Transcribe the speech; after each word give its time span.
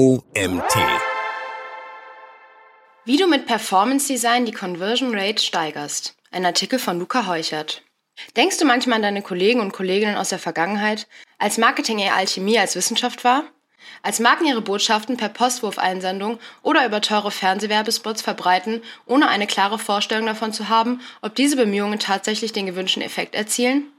OMT. 0.00 0.78
Wie 3.04 3.18
du 3.18 3.26
mit 3.26 3.44
Performance 3.44 4.08
Design 4.08 4.46
die 4.46 4.52
Conversion 4.52 5.14
Rate 5.14 5.42
steigerst. 5.42 6.14
Ein 6.30 6.46
Artikel 6.46 6.78
von 6.78 6.98
Luca 6.98 7.26
Heuchert. 7.26 7.82
Denkst 8.34 8.56
du 8.56 8.64
manchmal 8.64 8.96
an 8.96 9.02
deine 9.02 9.20
Kollegen 9.20 9.60
und 9.60 9.74
Kolleginnen 9.74 10.16
aus 10.16 10.30
der 10.30 10.38
Vergangenheit, 10.38 11.06
als 11.36 11.58
Marketing 11.58 11.98
eher 11.98 12.14
Alchemie 12.14 12.58
als 12.58 12.76
Wissenschaft 12.76 13.24
war? 13.24 13.44
Als 14.02 14.20
Marken 14.20 14.46
ihre 14.46 14.62
Botschaften 14.62 15.18
per 15.18 15.28
Postwurfeinsendung 15.28 16.38
oder 16.62 16.86
über 16.86 17.02
teure 17.02 17.30
Fernsehwerbespots 17.30 18.22
verbreiten, 18.22 18.82
ohne 19.04 19.28
eine 19.28 19.46
klare 19.46 19.78
Vorstellung 19.78 20.24
davon 20.24 20.54
zu 20.54 20.70
haben, 20.70 21.02
ob 21.20 21.34
diese 21.34 21.56
Bemühungen 21.56 21.98
tatsächlich 21.98 22.54
den 22.54 22.64
gewünschten 22.64 23.02
Effekt 23.02 23.34
erzielen? 23.34 23.92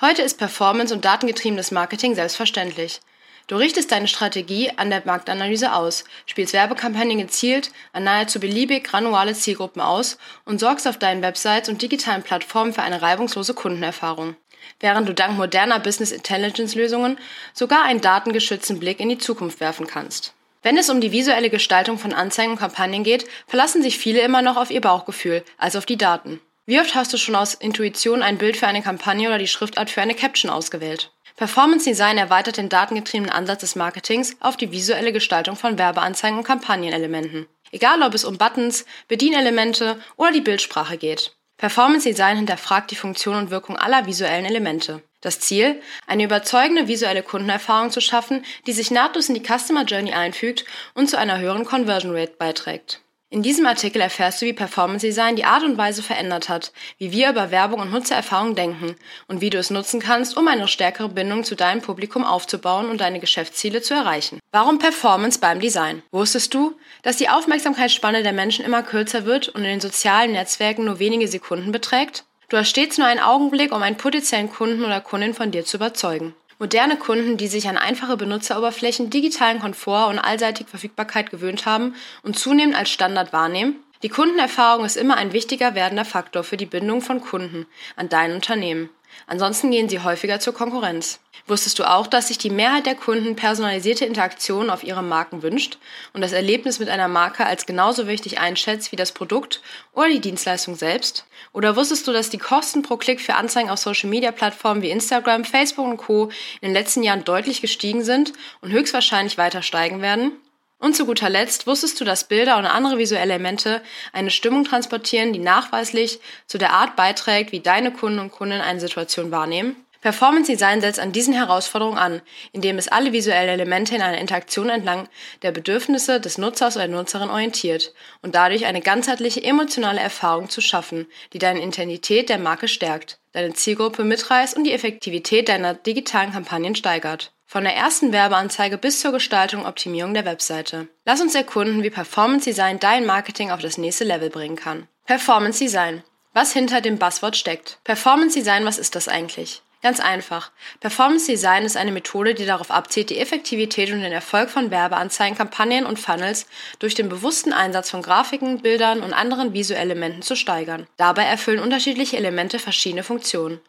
Heute 0.00 0.22
ist 0.22 0.38
Performance 0.38 0.94
und 0.94 1.04
datengetriebenes 1.04 1.70
Marketing 1.70 2.14
selbstverständlich. 2.14 3.02
Du 3.46 3.56
richtest 3.56 3.92
deine 3.92 4.08
Strategie 4.08 4.72
an 4.76 4.88
der 4.88 5.02
Marktanalyse 5.04 5.74
aus, 5.74 6.04
spielst 6.24 6.54
Werbekampagnen 6.54 7.18
gezielt 7.18 7.72
an 7.92 8.04
nahezu 8.04 8.40
beliebig 8.40 8.84
granuale 8.84 9.34
Zielgruppen 9.34 9.82
aus 9.82 10.16
und 10.46 10.60
sorgst 10.60 10.88
auf 10.88 10.98
deinen 10.98 11.20
Websites 11.20 11.68
und 11.68 11.82
digitalen 11.82 12.22
Plattformen 12.22 12.72
für 12.72 12.82
eine 12.82 13.02
reibungslose 13.02 13.52
Kundenerfahrung. 13.52 14.36
Während 14.80 15.06
du 15.06 15.12
dank 15.12 15.36
moderner 15.36 15.78
Business 15.78 16.10
Intelligence 16.10 16.74
Lösungen 16.74 17.18
sogar 17.52 17.84
einen 17.84 18.00
datengeschützten 18.00 18.80
Blick 18.80 18.98
in 18.98 19.10
die 19.10 19.18
Zukunft 19.18 19.60
werfen 19.60 19.86
kannst. 19.86 20.32
Wenn 20.62 20.78
es 20.78 20.88
um 20.88 21.02
die 21.02 21.12
visuelle 21.12 21.50
Gestaltung 21.50 21.98
von 21.98 22.14
Anzeigen 22.14 22.52
und 22.52 22.58
Kampagnen 22.58 23.04
geht, 23.04 23.26
verlassen 23.46 23.82
sich 23.82 23.98
viele 23.98 24.20
immer 24.20 24.40
noch 24.40 24.56
auf 24.56 24.70
ihr 24.70 24.80
Bauchgefühl 24.80 25.44
als 25.58 25.76
auf 25.76 25.84
die 25.84 25.98
Daten. 25.98 26.40
Wie 26.64 26.80
oft 26.80 26.94
hast 26.94 27.12
du 27.12 27.18
schon 27.18 27.36
aus 27.36 27.52
Intuition 27.52 28.22
ein 28.22 28.38
Bild 28.38 28.56
für 28.56 28.66
eine 28.66 28.80
Kampagne 28.80 29.28
oder 29.28 29.36
die 29.36 29.48
Schriftart 29.48 29.90
für 29.90 30.00
eine 30.00 30.14
Caption 30.14 30.50
ausgewählt? 30.50 31.10
Performance 31.36 31.84
Design 31.84 32.16
erweitert 32.16 32.58
den 32.58 32.68
datengetriebenen 32.68 33.32
Ansatz 33.32 33.60
des 33.60 33.74
Marketings 33.74 34.36
auf 34.38 34.56
die 34.56 34.70
visuelle 34.70 35.12
Gestaltung 35.12 35.56
von 35.56 35.78
Werbeanzeigen 35.78 36.38
und 36.38 36.44
Kampagnenelementen. 36.44 37.46
Egal 37.72 38.02
ob 38.02 38.14
es 38.14 38.24
um 38.24 38.38
Buttons, 38.38 38.84
Bedienelemente 39.08 40.00
oder 40.16 40.30
die 40.30 40.40
Bildsprache 40.40 40.96
geht. 40.96 41.34
Performance 41.56 42.08
Design 42.08 42.36
hinterfragt 42.36 42.92
die 42.92 42.96
Funktion 42.96 43.34
und 43.34 43.50
Wirkung 43.50 43.76
aller 43.76 44.06
visuellen 44.06 44.44
Elemente. 44.44 45.02
Das 45.20 45.40
Ziel? 45.40 45.80
Eine 46.06 46.24
überzeugende 46.24 46.86
visuelle 46.86 47.22
Kundenerfahrung 47.22 47.90
zu 47.90 48.00
schaffen, 48.00 48.44
die 48.66 48.72
sich 48.72 48.92
nahtlos 48.92 49.28
in 49.28 49.34
die 49.34 49.42
Customer 49.42 49.84
Journey 49.84 50.12
einfügt 50.12 50.64
und 50.94 51.08
zu 51.08 51.18
einer 51.18 51.38
höheren 51.38 51.64
Conversion 51.64 52.14
Rate 52.14 52.34
beiträgt. 52.38 53.00
In 53.34 53.42
diesem 53.42 53.66
Artikel 53.66 54.00
erfährst 54.00 54.40
du, 54.40 54.46
wie 54.46 54.52
Performance 54.52 55.04
Design 55.04 55.34
die 55.34 55.44
Art 55.44 55.64
und 55.64 55.76
Weise 55.76 56.04
verändert 56.04 56.48
hat, 56.48 56.72
wie 56.98 57.10
wir 57.10 57.30
über 57.30 57.50
Werbung 57.50 57.80
und 57.80 57.90
Nutzererfahrung 57.90 58.54
denken 58.54 58.94
und 59.26 59.40
wie 59.40 59.50
du 59.50 59.58
es 59.58 59.70
nutzen 59.70 59.98
kannst, 59.98 60.36
um 60.36 60.46
eine 60.46 60.68
stärkere 60.68 61.08
Bindung 61.08 61.42
zu 61.42 61.56
deinem 61.56 61.82
Publikum 61.82 62.24
aufzubauen 62.24 62.88
und 62.88 63.00
deine 63.00 63.18
Geschäftsziele 63.18 63.82
zu 63.82 63.92
erreichen. 63.92 64.38
Warum 64.52 64.78
Performance 64.78 65.40
beim 65.40 65.58
Design? 65.58 66.04
Wusstest 66.12 66.54
du, 66.54 66.76
dass 67.02 67.16
die 67.16 67.28
Aufmerksamkeitsspanne 67.28 68.22
der 68.22 68.32
Menschen 68.32 68.64
immer 68.64 68.84
kürzer 68.84 69.24
wird 69.24 69.48
und 69.48 69.62
in 69.62 69.68
den 69.68 69.80
sozialen 69.80 70.30
Netzwerken 70.30 70.84
nur 70.84 71.00
wenige 71.00 71.26
Sekunden 71.26 71.72
beträgt? 71.72 72.22
Du 72.50 72.56
hast 72.56 72.68
stets 72.68 72.98
nur 72.98 73.08
einen 73.08 73.18
Augenblick, 73.18 73.72
um 73.72 73.82
einen 73.82 73.96
potenziellen 73.96 74.48
Kunden 74.48 74.84
oder 74.84 75.00
Kundin 75.00 75.34
von 75.34 75.50
dir 75.50 75.64
zu 75.64 75.78
überzeugen. 75.78 76.36
Moderne 76.58 76.96
Kunden, 76.96 77.36
die 77.36 77.48
sich 77.48 77.68
an 77.68 77.76
einfache 77.76 78.16
Benutzeroberflächen, 78.16 79.10
digitalen 79.10 79.60
Komfort 79.60 80.08
und 80.08 80.18
allseitige 80.18 80.70
Verfügbarkeit 80.70 81.30
gewöhnt 81.30 81.66
haben 81.66 81.94
und 82.22 82.38
zunehmend 82.38 82.76
als 82.76 82.90
Standard 82.90 83.32
wahrnehmen, 83.32 83.76
die 84.02 84.10
Kundenerfahrung 84.10 84.84
ist 84.84 84.96
immer 84.96 85.16
ein 85.16 85.32
wichtiger 85.32 85.74
werdender 85.74 86.04
Faktor 86.04 86.44
für 86.44 86.58
die 86.58 86.66
Bindung 86.66 87.00
von 87.00 87.22
Kunden 87.22 87.66
an 87.96 88.10
dein 88.10 88.34
Unternehmen. 88.34 88.90
Ansonsten 89.26 89.70
gehen 89.70 89.88
sie 89.88 90.00
häufiger 90.00 90.40
zur 90.40 90.54
Konkurrenz. 90.54 91.20
Wusstest 91.46 91.78
du 91.78 91.84
auch, 91.84 92.06
dass 92.06 92.28
sich 92.28 92.38
die 92.38 92.50
Mehrheit 92.50 92.86
der 92.86 92.94
Kunden 92.94 93.36
personalisierte 93.36 94.06
Interaktionen 94.06 94.70
auf 94.70 94.82
ihre 94.82 95.02
Marken 95.02 95.42
wünscht 95.42 95.78
und 96.12 96.22
das 96.22 96.32
Erlebnis 96.32 96.78
mit 96.78 96.88
einer 96.88 97.08
Marke 97.08 97.44
als 97.44 97.66
genauso 97.66 98.06
wichtig 98.06 98.38
einschätzt 98.38 98.92
wie 98.92 98.96
das 98.96 99.12
Produkt 99.12 99.60
oder 99.92 100.08
die 100.08 100.20
Dienstleistung 100.20 100.74
selbst? 100.74 101.26
Oder 101.52 101.76
wusstest 101.76 102.06
du, 102.06 102.12
dass 102.12 102.30
die 102.30 102.38
Kosten 102.38 102.82
pro 102.82 102.96
Klick 102.96 103.20
für 103.20 103.34
Anzeigen 103.34 103.70
auf 103.70 103.78
Social-Media-Plattformen 103.78 104.82
wie 104.82 104.90
Instagram, 104.90 105.44
Facebook 105.44 105.86
und 105.86 105.96
Co. 105.98 106.30
in 106.60 106.68
den 106.68 106.72
letzten 106.72 107.02
Jahren 107.02 107.24
deutlich 107.24 107.60
gestiegen 107.60 108.04
sind 108.04 108.32
und 108.62 108.72
höchstwahrscheinlich 108.72 109.36
weiter 109.36 109.62
steigen 109.62 110.00
werden? 110.00 110.32
Und 110.78 110.96
zu 110.96 111.06
guter 111.06 111.30
Letzt 111.30 111.66
wusstest 111.66 112.00
du, 112.00 112.04
dass 112.04 112.24
Bilder 112.24 112.58
und 112.58 112.66
andere 112.66 112.98
visuelle 112.98 113.32
Elemente 113.32 113.80
eine 114.12 114.30
Stimmung 114.30 114.64
transportieren, 114.64 115.32
die 115.32 115.38
nachweislich 115.38 116.20
zu 116.46 116.58
der 116.58 116.72
Art 116.72 116.96
beiträgt, 116.96 117.52
wie 117.52 117.60
deine 117.60 117.92
Kunden 117.92 118.18
und 118.18 118.32
Kunden 118.32 118.60
eine 118.60 118.80
Situation 118.80 119.30
wahrnehmen? 119.30 119.76
Performance 120.04 120.52
Design 120.52 120.82
setzt 120.82 121.00
an 121.00 121.12
diesen 121.12 121.32
Herausforderungen 121.32 121.96
an, 121.96 122.20
indem 122.52 122.76
es 122.76 122.88
alle 122.88 123.14
visuellen 123.14 123.48
Elemente 123.48 123.94
in 123.94 124.02
einer 124.02 124.18
Interaktion 124.18 124.68
entlang 124.68 125.08
der 125.40 125.50
Bedürfnisse 125.50 126.20
des 126.20 126.36
Nutzers 126.36 126.76
oder 126.76 126.86
der 126.86 126.94
Nutzerin 126.94 127.30
orientiert 127.30 127.94
und 128.20 128.34
dadurch 128.34 128.66
eine 128.66 128.82
ganzheitliche 128.82 129.42
emotionale 129.42 130.00
Erfahrung 130.00 130.50
zu 130.50 130.60
schaffen, 130.60 131.06
die 131.32 131.38
deine 131.38 131.62
Intensität 131.62 132.28
der 132.28 132.36
Marke 132.36 132.68
stärkt, 132.68 133.18
deine 133.32 133.54
Zielgruppe 133.54 134.04
mitreißt 134.04 134.54
und 134.54 134.64
die 134.64 134.72
Effektivität 134.72 135.48
deiner 135.48 135.72
digitalen 135.72 136.32
Kampagnen 136.32 136.74
steigert. 136.74 137.33
Von 137.54 137.62
der 137.62 137.76
ersten 137.76 138.10
Werbeanzeige 138.10 138.78
bis 138.78 138.98
zur 138.98 139.12
Gestaltung 139.12 139.60
und 139.60 139.68
Optimierung 139.68 140.12
der 140.12 140.24
Webseite. 140.24 140.88
Lass 141.04 141.20
uns 141.20 141.36
erkunden, 141.36 141.84
wie 141.84 141.90
Performance 141.90 142.46
Design 142.46 142.80
dein 142.80 143.06
Marketing 143.06 143.52
auf 143.52 143.60
das 143.60 143.78
nächste 143.78 144.02
Level 144.02 144.28
bringen 144.28 144.56
kann. 144.56 144.88
Performance 145.06 145.60
Design. 145.62 146.02
Was 146.32 146.52
hinter 146.52 146.80
dem 146.80 146.98
Buzzword 146.98 147.36
steckt. 147.36 147.78
Performance 147.84 148.36
Design, 148.36 148.64
was 148.64 148.76
ist 148.76 148.96
das 148.96 149.06
eigentlich? 149.06 149.62
Ganz 149.82 150.00
einfach. 150.00 150.50
Performance 150.80 151.30
Design 151.30 151.64
ist 151.64 151.76
eine 151.76 151.92
Methode, 151.92 152.34
die 152.34 152.44
darauf 152.44 152.72
abzielt, 152.72 153.10
die 153.10 153.20
Effektivität 153.20 153.92
und 153.92 154.00
den 154.00 154.10
Erfolg 154.10 154.50
von 154.50 154.72
Werbeanzeigen, 154.72 155.38
Kampagnen 155.38 155.86
und 155.86 156.00
Funnels 156.00 156.46
durch 156.80 156.96
den 156.96 157.08
bewussten 157.08 157.52
Einsatz 157.52 157.88
von 157.88 158.02
Grafiken, 158.02 158.62
Bildern 158.62 159.00
und 159.00 159.12
anderen 159.12 159.52
visuellen 159.52 159.92
Elementen 159.92 160.22
zu 160.22 160.34
steigern. 160.34 160.88
Dabei 160.96 161.22
erfüllen 161.22 161.60
unterschiedliche 161.60 162.16
Elemente 162.16 162.58
verschiedene 162.58 163.04
Funktionen. 163.04 163.60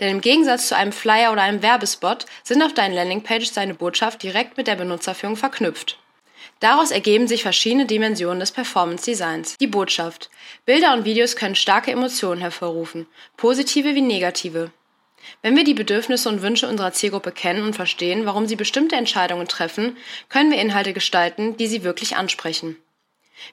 Denn 0.00 0.10
im 0.10 0.20
Gegensatz 0.20 0.68
zu 0.68 0.76
einem 0.76 0.92
Flyer 0.92 1.32
oder 1.32 1.42
einem 1.42 1.62
Werbespot 1.62 2.26
sind 2.42 2.62
auf 2.62 2.74
deinen 2.74 2.94
Landingpages 2.94 3.52
deine 3.52 3.74
Botschaft 3.74 4.22
direkt 4.22 4.56
mit 4.56 4.66
der 4.66 4.76
Benutzerführung 4.76 5.36
verknüpft. 5.36 5.98
Daraus 6.60 6.90
ergeben 6.90 7.28
sich 7.28 7.42
verschiedene 7.42 7.86
Dimensionen 7.86 8.40
des 8.40 8.52
Performance 8.52 9.04
Designs. 9.04 9.56
Die 9.58 9.66
Botschaft. 9.66 10.30
Bilder 10.64 10.94
und 10.94 11.04
Videos 11.04 11.36
können 11.36 11.54
starke 11.54 11.90
Emotionen 11.90 12.40
hervorrufen, 12.40 13.06
positive 13.36 13.94
wie 13.94 14.02
negative. 14.02 14.70
Wenn 15.42 15.56
wir 15.56 15.64
die 15.64 15.74
Bedürfnisse 15.74 16.28
und 16.28 16.42
Wünsche 16.42 16.68
unserer 16.68 16.92
Zielgruppe 16.92 17.32
kennen 17.32 17.64
und 17.64 17.74
verstehen, 17.74 18.26
warum 18.26 18.46
sie 18.46 18.56
bestimmte 18.56 18.96
Entscheidungen 18.96 19.48
treffen, 19.48 19.96
können 20.28 20.50
wir 20.50 20.60
Inhalte 20.60 20.92
gestalten, 20.92 21.56
die 21.56 21.66
sie 21.66 21.82
wirklich 21.82 22.16
ansprechen. 22.16 22.76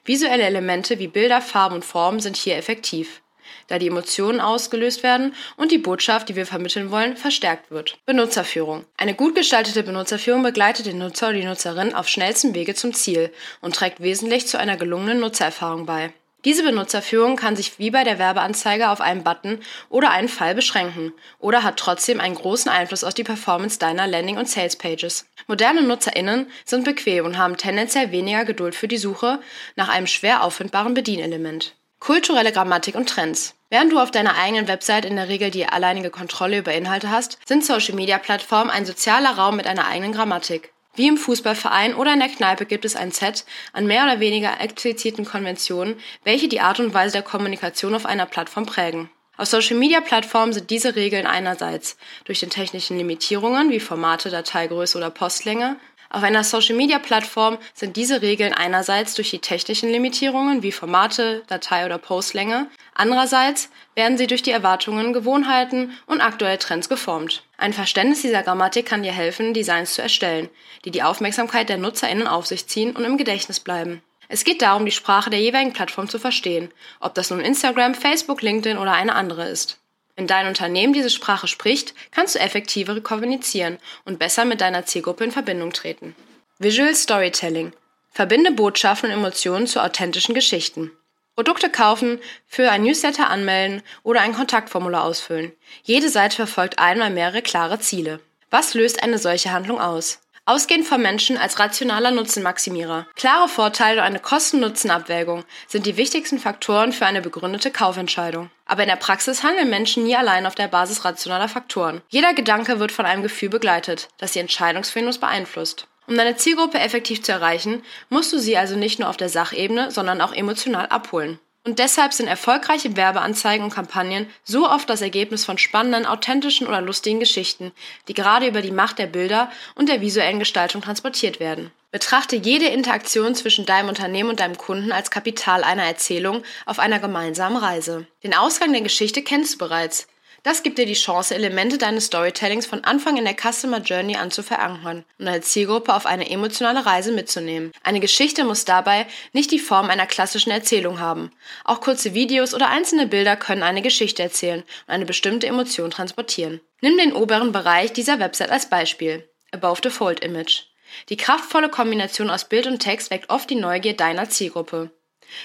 Visuelle 0.04 0.44
Elemente 0.44 0.98
wie 0.98 1.08
Bilder, 1.08 1.40
Farben 1.40 1.76
und 1.76 1.84
Formen 1.84 2.20
sind 2.20 2.36
hier 2.36 2.56
effektiv, 2.56 3.21
da 3.68 3.78
die 3.78 3.88
Emotionen 3.88 4.40
ausgelöst 4.40 5.02
werden 5.02 5.34
und 5.56 5.72
die 5.72 5.78
Botschaft, 5.78 6.28
die 6.28 6.36
wir 6.36 6.46
vermitteln 6.46 6.90
wollen, 6.90 7.16
verstärkt 7.16 7.70
wird. 7.70 7.98
Benutzerführung. 8.06 8.84
Eine 8.96 9.14
gut 9.14 9.34
gestaltete 9.34 9.82
Benutzerführung 9.82 10.42
begleitet 10.42 10.86
den 10.86 10.98
Nutzer 10.98 11.28
oder 11.28 11.38
die 11.38 11.44
Nutzerin 11.44 11.94
auf 11.94 12.08
schnellstem 12.08 12.54
Wege 12.54 12.74
zum 12.74 12.94
Ziel 12.94 13.32
und 13.60 13.74
trägt 13.74 14.00
wesentlich 14.00 14.46
zu 14.46 14.58
einer 14.58 14.76
gelungenen 14.76 15.20
Nutzererfahrung 15.20 15.86
bei. 15.86 16.12
Diese 16.44 16.64
Benutzerführung 16.64 17.36
kann 17.36 17.54
sich 17.54 17.78
wie 17.78 17.92
bei 17.92 18.02
der 18.02 18.18
Werbeanzeige 18.18 18.90
auf 18.90 19.00
einen 19.00 19.22
Button 19.22 19.60
oder 19.90 20.10
einen 20.10 20.28
Fall 20.28 20.56
beschränken 20.56 21.12
oder 21.38 21.62
hat 21.62 21.76
trotzdem 21.76 22.20
einen 22.20 22.34
großen 22.34 22.70
Einfluss 22.70 23.04
auf 23.04 23.14
die 23.14 23.22
Performance 23.22 23.78
deiner 23.78 24.08
Landing- 24.08 24.38
und 24.38 24.48
Sales-Pages. 24.48 25.26
Moderne 25.46 25.82
NutzerInnen 25.82 26.50
sind 26.64 26.84
bequem 26.84 27.26
und 27.26 27.38
haben 27.38 27.56
tendenziell 27.56 28.10
weniger 28.10 28.44
Geduld 28.44 28.74
für 28.74 28.88
die 28.88 28.98
Suche 28.98 29.38
nach 29.76 29.88
einem 29.88 30.08
schwer 30.08 30.42
auffindbaren 30.42 30.94
Bedienelement. 30.94 31.76
Kulturelle 32.02 32.50
Grammatik 32.50 32.96
und 32.96 33.08
Trends. 33.08 33.54
Während 33.70 33.92
du 33.92 34.00
auf 34.00 34.10
deiner 34.10 34.34
eigenen 34.34 34.66
Website 34.66 35.04
in 35.04 35.14
der 35.14 35.28
Regel 35.28 35.52
die 35.52 35.66
alleinige 35.66 36.10
Kontrolle 36.10 36.58
über 36.58 36.74
Inhalte 36.74 37.12
hast, 37.12 37.38
sind 37.46 37.64
Social-Media-Plattformen 37.64 38.70
ein 38.70 38.84
sozialer 38.84 39.38
Raum 39.38 39.54
mit 39.54 39.68
einer 39.68 39.86
eigenen 39.86 40.10
Grammatik. 40.10 40.72
Wie 40.96 41.06
im 41.06 41.16
Fußballverein 41.16 41.94
oder 41.94 42.12
in 42.12 42.18
der 42.18 42.28
Kneipe 42.28 42.66
gibt 42.66 42.84
es 42.84 42.96
ein 42.96 43.12
Set 43.12 43.44
an 43.72 43.86
mehr 43.86 44.02
oder 44.02 44.18
weniger 44.18 44.60
expliziten 44.60 45.24
Konventionen, 45.24 45.94
welche 46.24 46.48
die 46.48 46.58
Art 46.58 46.80
und 46.80 46.92
Weise 46.92 47.12
der 47.12 47.22
Kommunikation 47.22 47.94
auf 47.94 48.04
einer 48.04 48.26
Plattform 48.26 48.66
prägen. 48.66 49.08
Auf 49.36 49.46
Social-Media-Plattformen 49.46 50.52
sind 50.52 50.70
diese 50.70 50.96
Regeln 50.96 51.28
einerseits 51.28 51.96
durch 52.24 52.40
den 52.40 52.50
technischen 52.50 52.98
Limitierungen 52.98 53.70
wie 53.70 53.80
Formate, 53.80 54.28
Dateigröße 54.28 54.98
oder 54.98 55.10
Postlänge 55.10 55.76
auf 56.12 56.22
einer 56.22 56.44
Social-Media-Plattform 56.44 57.56
sind 57.72 57.96
diese 57.96 58.20
Regeln 58.20 58.52
einerseits 58.52 59.14
durch 59.14 59.30
die 59.30 59.38
technischen 59.38 59.90
Limitierungen 59.90 60.62
wie 60.62 60.70
Formate, 60.70 61.42
Datei 61.46 61.86
oder 61.86 61.96
Postlänge, 61.96 62.68
andererseits 62.94 63.70
werden 63.94 64.18
sie 64.18 64.26
durch 64.26 64.42
die 64.42 64.50
Erwartungen, 64.50 65.14
Gewohnheiten 65.14 65.92
und 66.04 66.20
aktuelle 66.20 66.58
Trends 66.58 66.90
geformt. 66.90 67.44
Ein 67.56 67.72
Verständnis 67.72 68.20
dieser 68.20 68.42
Grammatik 68.42 68.84
kann 68.84 69.02
dir 69.02 69.12
helfen, 69.12 69.54
Designs 69.54 69.94
zu 69.94 70.02
erstellen, 70.02 70.50
die 70.84 70.90
die 70.90 71.02
Aufmerksamkeit 71.02 71.70
der 71.70 71.78
NutzerInnen 71.78 72.26
auf 72.26 72.46
sich 72.46 72.66
ziehen 72.66 72.94
und 72.94 73.04
im 73.04 73.16
Gedächtnis 73.16 73.60
bleiben. 73.60 74.02
Es 74.28 74.44
geht 74.44 74.60
darum, 74.60 74.84
die 74.84 74.92
Sprache 74.92 75.30
der 75.30 75.40
jeweiligen 75.40 75.72
Plattform 75.72 76.10
zu 76.10 76.18
verstehen, 76.18 76.70
ob 77.00 77.14
das 77.14 77.30
nun 77.30 77.40
Instagram, 77.40 77.94
Facebook, 77.94 78.42
LinkedIn 78.42 78.76
oder 78.76 78.92
eine 78.92 79.14
andere 79.14 79.48
ist. 79.48 79.78
Wenn 80.16 80.26
dein 80.26 80.46
Unternehmen 80.46 80.92
diese 80.92 81.10
Sprache 81.10 81.48
spricht, 81.48 81.94
kannst 82.10 82.34
du 82.34 82.38
effektiver 82.38 83.00
kommunizieren 83.00 83.78
und 84.04 84.18
besser 84.18 84.44
mit 84.44 84.60
deiner 84.60 84.84
Zielgruppe 84.84 85.24
in 85.24 85.32
Verbindung 85.32 85.72
treten. 85.72 86.14
Visual 86.58 86.94
Storytelling. 86.94 87.72
Verbinde 88.10 88.52
Botschaften 88.52 89.10
und 89.10 89.16
Emotionen 89.16 89.66
zu 89.66 89.82
authentischen 89.82 90.34
Geschichten. 90.34 90.90
Produkte 91.34 91.70
kaufen, 91.70 92.20
für 92.46 92.70
ein 92.70 92.82
Newsletter 92.82 93.30
anmelden 93.30 93.82
oder 94.02 94.20
ein 94.20 94.34
Kontaktformular 94.34 95.04
ausfüllen. 95.04 95.52
Jede 95.82 96.10
Seite 96.10 96.36
verfolgt 96.36 96.78
einmal 96.78 97.08
mehrere 97.08 97.40
klare 97.40 97.80
Ziele. 97.80 98.20
Was 98.50 98.74
löst 98.74 99.02
eine 99.02 99.16
solche 99.16 99.50
Handlung 99.50 99.80
aus? 99.80 100.20
Ausgehend 100.44 100.84
vom 100.84 101.00
Menschen 101.00 101.38
als 101.38 101.60
rationaler 101.60 102.10
Nutzenmaximierer. 102.10 103.06
Klare 103.14 103.48
Vorteile 103.48 104.00
und 104.00 104.06
eine 104.06 104.18
Kosten-Nutzen-Abwägung 104.18 105.44
sind 105.68 105.86
die 105.86 105.96
wichtigsten 105.96 106.40
Faktoren 106.40 106.92
für 106.92 107.06
eine 107.06 107.20
begründete 107.20 107.70
Kaufentscheidung. 107.70 108.50
Aber 108.66 108.82
in 108.82 108.88
der 108.88 108.96
Praxis 108.96 109.44
handeln 109.44 109.70
Menschen 109.70 110.02
nie 110.02 110.16
allein 110.16 110.44
auf 110.44 110.56
der 110.56 110.66
Basis 110.66 111.04
rationaler 111.04 111.48
Faktoren. 111.48 112.02
Jeder 112.08 112.34
Gedanke 112.34 112.80
wird 112.80 112.90
von 112.90 113.06
einem 113.06 113.22
Gefühl 113.22 113.50
begleitet, 113.50 114.08
das 114.18 114.32
die 114.32 114.40
Entscheidungsfindung 114.40 115.14
beeinflusst. 115.20 115.86
Um 116.08 116.16
deine 116.16 116.34
Zielgruppe 116.34 116.80
effektiv 116.80 117.22
zu 117.22 117.30
erreichen, 117.30 117.84
musst 118.08 118.32
du 118.32 118.38
sie 118.38 118.56
also 118.56 118.74
nicht 118.74 118.98
nur 118.98 119.08
auf 119.08 119.16
der 119.16 119.28
Sachebene, 119.28 119.92
sondern 119.92 120.20
auch 120.20 120.32
emotional 120.32 120.86
abholen. 120.86 121.38
Und 121.64 121.78
deshalb 121.78 122.12
sind 122.12 122.26
erfolgreiche 122.26 122.96
Werbeanzeigen 122.96 123.64
und 123.64 123.72
Kampagnen 123.72 124.28
so 124.42 124.68
oft 124.68 124.90
das 124.90 125.00
Ergebnis 125.00 125.44
von 125.44 125.58
spannenden, 125.58 126.06
authentischen 126.06 126.66
oder 126.66 126.80
lustigen 126.80 127.20
Geschichten, 127.20 127.70
die 128.08 128.14
gerade 128.14 128.48
über 128.48 128.62
die 128.62 128.72
Macht 128.72 128.98
der 128.98 129.06
Bilder 129.06 129.50
und 129.76 129.88
der 129.88 130.00
visuellen 130.00 130.40
Gestaltung 130.40 130.82
transportiert 130.82 131.38
werden. 131.38 131.70
Betrachte 131.92 132.34
jede 132.34 132.66
Interaktion 132.66 133.36
zwischen 133.36 133.64
deinem 133.64 133.90
Unternehmen 133.90 134.30
und 134.30 134.40
deinem 134.40 134.58
Kunden 134.58 134.90
als 134.90 135.10
Kapital 135.12 135.62
einer 135.62 135.84
Erzählung 135.84 136.42
auf 136.66 136.80
einer 136.80 136.98
gemeinsamen 136.98 137.58
Reise. 137.58 138.06
Den 138.24 138.34
Ausgang 138.34 138.72
der 138.72 138.82
Geschichte 138.82 139.22
kennst 139.22 139.54
du 139.54 139.58
bereits. 139.58 140.08
Das 140.44 140.64
gibt 140.64 140.78
dir 140.78 140.86
die 140.86 140.94
Chance, 140.94 141.36
Elemente 141.36 141.78
deines 141.78 142.06
Storytellings 142.06 142.66
von 142.66 142.82
Anfang 142.82 143.16
in 143.16 143.24
der 143.24 143.36
Customer 143.36 143.78
Journey 143.78 144.16
an 144.16 144.32
zu 144.32 144.42
verankern 144.42 145.04
und 145.18 145.26
deine 145.26 145.40
Zielgruppe 145.40 145.94
auf 145.94 146.04
eine 146.04 146.28
emotionale 146.28 146.84
Reise 146.84 147.12
mitzunehmen. 147.12 147.70
Eine 147.84 148.00
Geschichte 148.00 148.42
muss 148.42 148.64
dabei 148.64 149.06
nicht 149.32 149.52
die 149.52 149.60
Form 149.60 149.88
einer 149.88 150.06
klassischen 150.06 150.50
Erzählung 150.50 150.98
haben. 150.98 151.30
Auch 151.64 151.80
kurze 151.80 152.12
Videos 152.14 152.54
oder 152.54 152.70
einzelne 152.70 153.06
Bilder 153.06 153.36
können 153.36 153.62
eine 153.62 153.82
Geschichte 153.82 154.24
erzählen 154.24 154.62
und 154.62 154.94
eine 154.94 155.06
bestimmte 155.06 155.46
Emotion 155.46 155.92
transportieren. 155.92 156.60
Nimm 156.80 156.98
den 156.98 157.12
oberen 157.12 157.52
Bereich 157.52 157.92
dieser 157.92 158.18
Website 158.18 158.50
als 158.50 158.68
Beispiel. 158.68 159.28
Above 159.52 159.80
the 159.84 159.90
Fold 159.90 160.24
Image. 160.24 160.64
Die 161.08 161.16
kraftvolle 161.16 161.68
Kombination 161.68 162.30
aus 162.30 162.48
Bild 162.48 162.66
und 162.66 162.80
Text 162.80 163.10
weckt 163.10 163.30
oft 163.30 163.48
die 163.48 163.54
Neugier 163.54 163.94
deiner 163.94 164.28
Zielgruppe. 164.28 164.90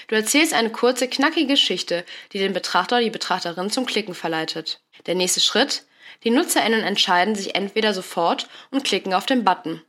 Du 0.08 0.14
erzählst 0.14 0.54
eine 0.54 0.70
kurze, 0.70 1.08
knackige 1.08 1.46
Geschichte, 1.46 2.04
die 2.32 2.38
den 2.38 2.52
Betrachter 2.52 2.96
oder 2.96 3.04
die 3.04 3.10
Betrachterin 3.10 3.70
zum 3.70 3.86
Klicken 3.86 4.14
verleitet. 4.14 4.80
Der 5.06 5.14
nächste 5.14 5.40
Schritt? 5.40 5.84
Die 6.24 6.30
NutzerInnen 6.30 6.82
entscheiden 6.82 7.34
sich 7.34 7.54
entweder 7.54 7.94
sofort 7.94 8.48
und 8.70 8.84
klicken 8.84 9.14
auf 9.14 9.26
den 9.26 9.44
Button. 9.44 9.82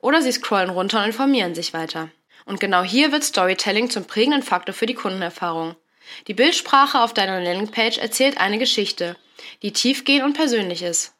Oder 0.00 0.22
sie 0.22 0.32
scrollen 0.32 0.70
runter 0.70 1.00
und 1.00 1.06
informieren 1.06 1.54
sich 1.54 1.72
weiter. 1.72 2.10
Und 2.44 2.60
genau 2.60 2.82
hier 2.82 3.12
wird 3.12 3.24
Storytelling 3.24 3.90
zum 3.90 4.04
prägenden 4.04 4.42
Faktor 4.42 4.74
für 4.74 4.86
die 4.86 4.94
Kundenerfahrung. 4.94 5.76
Die 6.28 6.34
Bildsprache 6.34 7.00
auf 7.00 7.14
deiner 7.14 7.40
Landingpage 7.40 7.98
erzählt 7.98 8.38
eine 8.38 8.58
Geschichte, 8.58 9.16
die 9.62 9.72
tiefgehend 9.72 10.24
und 10.24 10.34
persönlich 10.34 10.82
ist. 10.82 11.14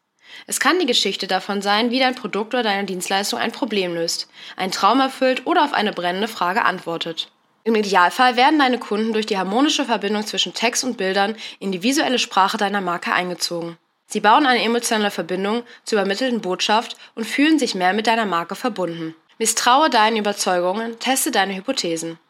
Es 0.47 0.61
kann 0.61 0.79
die 0.79 0.87
Geschichte 0.87 1.27
davon 1.27 1.63
sein, 1.63 1.91
wie 1.91 1.99
dein 1.99 2.15
Produkt 2.15 2.55
oder 2.55 2.63
deine 2.63 2.85
Dienstleistung 2.85 3.39
ein 3.39 3.53
Problem 3.53 3.95
löst, 3.95 4.29
einen 4.57 4.73
Traum 4.73 5.01
erfüllt 5.01 5.47
oder 5.47 5.65
auf 5.65 5.73
eine 5.73 5.93
brennende 5.93 6.29
Frage 6.29 6.65
antwortet. 6.65 7.31
Im 7.67 7.75
Idealfall 7.75 8.37
werden 8.37 8.61
deine 8.61 8.79
Kunden 8.79 9.13
durch 9.13 9.27
die 9.27 9.39
harmonische 9.39 9.85
Verbindung 9.85 10.25
zwischen 10.25 10.55
Text 10.55 10.85
und 10.85 10.97
Bildern 10.97 11.35
in 11.59 11.73
die 11.73 11.83
visuelle 11.83 12.21
Sprache 12.21 12.57
deiner 12.57 12.81
Marke 12.81 13.13
eingezogen. 13.13 13.77
Sie 14.07 14.21
bauen 14.21 14.47
eine 14.47 14.63
emotionale 14.63 15.11
Verbindung 15.11 15.65
zur 15.83 15.99
übermittelten 15.99 16.41
Botschaft 16.41 16.97
und 17.17 17.25
fühlen 17.25 17.59
sich 17.59 17.75
mehr 17.75 17.93
mit 17.93 18.07
deiner 18.07 18.25
Marke 18.25 18.55
verbunden. 18.55 19.17
Misstraue 19.39 19.91
deinen 19.91 20.17
Überzeugungen, 20.17 20.97
teste 21.01 21.33
deine 21.33 21.57
Hypothesen. 21.57 22.21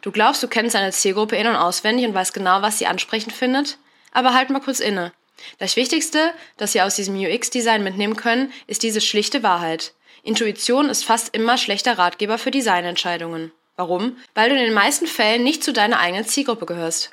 Du 0.00 0.10
glaubst, 0.10 0.42
du 0.42 0.48
kennst 0.48 0.74
deine 0.74 0.92
Zielgruppe 0.92 1.36
in- 1.36 1.48
und 1.48 1.56
auswendig 1.56 2.06
und 2.06 2.14
weißt 2.14 2.32
genau, 2.32 2.62
was 2.62 2.78
sie 2.78 2.86
ansprechend 2.86 3.34
findet? 3.34 3.76
Aber 4.12 4.32
halt 4.32 4.48
mal 4.48 4.60
kurz 4.60 4.80
inne. 4.80 5.12
Das 5.58 5.76
Wichtigste, 5.76 6.32
das 6.56 6.72
Sie 6.72 6.80
aus 6.80 6.96
diesem 6.96 7.14
UX-Design 7.14 7.84
mitnehmen 7.84 8.16
können, 8.16 8.54
ist 8.66 8.82
diese 8.82 9.02
schlichte 9.02 9.42
Wahrheit. 9.42 9.92
Intuition 10.22 10.88
ist 10.88 11.04
fast 11.04 11.36
immer 11.36 11.58
schlechter 11.58 11.98
Ratgeber 11.98 12.38
für 12.38 12.50
Designentscheidungen. 12.50 13.52
Warum? 13.78 14.16
Weil 14.34 14.50
du 14.50 14.56
in 14.56 14.64
den 14.64 14.74
meisten 14.74 15.06
Fällen 15.06 15.44
nicht 15.44 15.62
zu 15.62 15.72
deiner 15.72 16.00
eigenen 16.00 16.26
Zielgruppe 16.26 16.66
gehörst. 16.66 17.12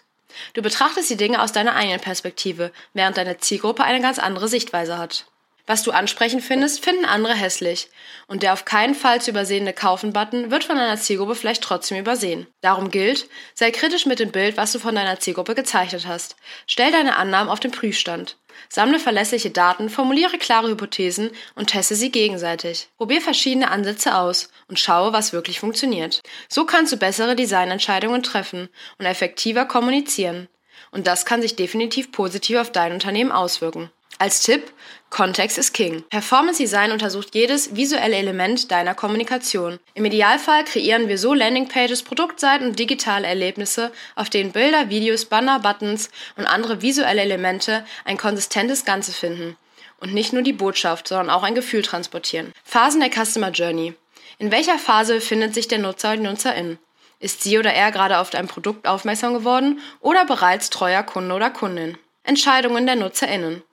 Du 0.56 0.64
betrachtest 0.64 1.12
die 1.12 1.16
Dinge 1.16 1.44
aus 1.44 1.52
deiner 1.52 1.76
eigenen 1.76 2.00
Perspektive, 2.00 2.72
während 2.94 3.18
deine 3.18 3.38
Zielgruppe 3.38 3.84
eine 3.84 4.02
ganz 4.02 4.18
andere 4.18 4.48
Sichtweise 4.48 4.98
hat. 4.98 5.28
Was 5.68 5.82
du 5.82 5.92
ansprechend 5.92 6.44
findest, 6.44 6.84
finden 6.84 7.06
andere 7.06 7.34
hässlich. 7.34 7.90
Und 8.28 8.44
der 8.44 8.54
auf 8.54 8.66
keinen 8.66 8.94
Fall 8.94 9.20
zu 9.20 9.32
übersehende 9.32 9.74
Kaufen-Button 9.74 10.52
wird 10.52 10.64
von 10.64 10.76
deiner 10.76 10.98
Zielgruppe 10.98 11.34
vielleicht 11.34 11.64
trotzdem 11.64 11.98
übersehen. 11.98 12.46
Darum 12.62 12.92
gilt, 12.92 13.28
sei 13.56 13.72
kritisch 13.72 14.06
mit 14.06 14.20
dem 14.20 14.32
Bild, 14.32 14.58
was 14.58 14.72
du 14.72 14.80
von 14.80 14.94
deiner 14.94 15.20
Zielgruppe 15.20 15.56
gezeichnet 15.56 16.06
hast. 16.06 16.36
Stell 16.68 16.92
deine 16.92 17.16
Annahmen 17.16 17.50
auf 17.50 17.60
den 17.60 17.72
Prüfstand. 17.72 18.38
Sammle 18.70 19.00
verlässliche 19.00 19.50
Daten, 19.50 19.90
formuliere 19.90 20.38
klare 20.38 20.70
Hypothesen 20.70 21.32
und 21.56 21.68
teste 21.68 21.96
sie 21.96 22.12
gegenseitig. 22.12 22.90
Probier 22.98 23.22
verschiedene 23.22 23.72
Ansätze 23.72 24.16
aus 24.16 24.50
und 24.68 24.80
schaue, 24.80 25.14
was 25.14 25.34
wirklich 25.34 25.60
funktioniert. 25.60 26.22
So 26.48 26.66
kannst 26.66 26.94
du 26.94 26.98
bessere 26.98 27.36
Designentscheidungen 27.36 28.24
treffen 28.24 28.70
und 28.98 29.06
effektiver 29.06 29.66
kommunizieren. 29.66 30.48
Und 30.92 31.08
das 31.08 31.26
kann 31.26 31.42
sich 31.42 31.56
definitiv 31.56 32.12
positiv 32.12 32.58
auf 32.58 32.72
dein 32.72 32.94
Unternehmen 32.94 33.32
auswirken. 33.32 33.92
Als 34.18 34.42
Tipp, 34.44 34.72
Kontext 35.16 35.58
ist 35.58 35.72
King. 35.72 36.04
Performance 36.10 36.62
Design 36.62 36.92
untersucht 36.92 37.34
jedes 37.36 37.74
visuelle 37.74 38.18
Element 38.18 38.70
deiner 38.70 38.94
Kommunikation. 38.94 39.80
Im 39.94 40.04
Idealfall 40.04 40.66
kreieren 40.66 41.08
wir 41.08 41.18
so 41.18 41.34
Landingpages, 41.34 42.04
Produktseiten 42.04 42.68
und 42.68 42.80
digitale 42.80 43.26
Erlebnisse, 43.26 43.94
auf 44.18 44.30
denen 44.30 44.52
Bilder, 44.52 44.90
Videos, 44.90 45.24
Banner, 45.24 45.62
Buttons 45.62 46.10
und 46.36 46.46
andere 46.48 46.82
visuelle 46.82 47.22
Elemente 47.22 47.86
ein 48.04 48.18
konsistentes 48.18 48.84
Ganze 48.84 49.14
finden. 49.14 49.56
Und 50.02 50.14
nicht 50.14 50.34
nur 50.34 50.42
die 50.42 50.52
Botschaft, 50.52 51.08
sondern 51.08 51.30
auch 51.30 51.44
ein 51.44 51.56
Gefühl 51.56 51.82
transportieren. 51.82 52.52
Phasen 52.66 53.00
der 53.00 53.10
Customer 53.10 53.52
Journey. 53.52 53.94
In 54.38 54.52
welcher 54.52 54.78
Phase 54.78 55.14
befindet 55.14 55.54
sich 55.54 55.70
der 55.70 55.80
Nutzer 55.80 56.18
die 56.18 56.24
Nutzerin? 56.24 56.78
Ist 57.22 57.42
sie 57.42 57.58
oder 57.58 57.72
er 57.72 57.94
gerade 57.94 58.18
auf 58.18 58.32
dein 58.32 58.50
Produkt 58.50 58.86
aufmerksam 58.86 59.34
geworden 59.34 59.80
oder 60.02 60.26
bereits 60.26 60.70
treuer 60.70 61.04
Kunde 61.04 61.34
oder 61.34 61.52
Kundin? 61.52 61.98
Entscheidungen 62.26 62.86
der 62.86 62.98
NutzerInnen. 62.98 63.64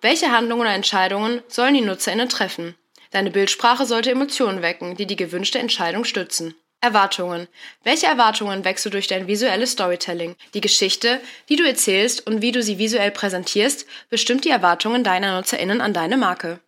Welche 0.00 0.30
Handlungen 0.30 0.62
oder 0.62 0.74
Entscheidungen 0.74 1.42
sollen 1.48 1.74
die 1.74 1.80
NutzerInnen 1.80 2.28
treffen? 2.28 2.74
Deine 3.10 3.30
Bildsprache 3.30 3.86
sollte 3.86 4.10
Emotionen 4.10 4.62
wecken, 4.62 4.96
die 4.96 5.06
die 5.06 5.16
gewünschte 5.16 5.58
Entscheidung 5.58 6.04
stützen. 6.04 6.54
Erwartungen. 6.80 7.46
Welche 7.84 8.06
Erwartungen 8.06 8.64
wächst 8.64 8.86
du 8.86 8.90
durch 8.90 9.06
dein 9.06 9.26
visuelles 9.26 9.72
Storytelling? 9.72 10.34
Die 10.54 10.62
Geschichte, 10.62 11.20
die 11.48 11.56
du 11.56 11.66
erzählst 11.66 12.26
und 12.26 12.40
wie 12.40 12.52
du 12.52 12.62
sie 12.62 12.78
visuell 12.78 13.10
präsentierst, 13.10 13.86
bestimmt 14.08 14.44
die 14.46 14.50
Erwartungen 14.50 15.04
deiner 15.04 15.36
NutzerInnen 15.36 15.82
an 15.82 15.92
deine 15.92 16.16
Marke. 16.16 16.60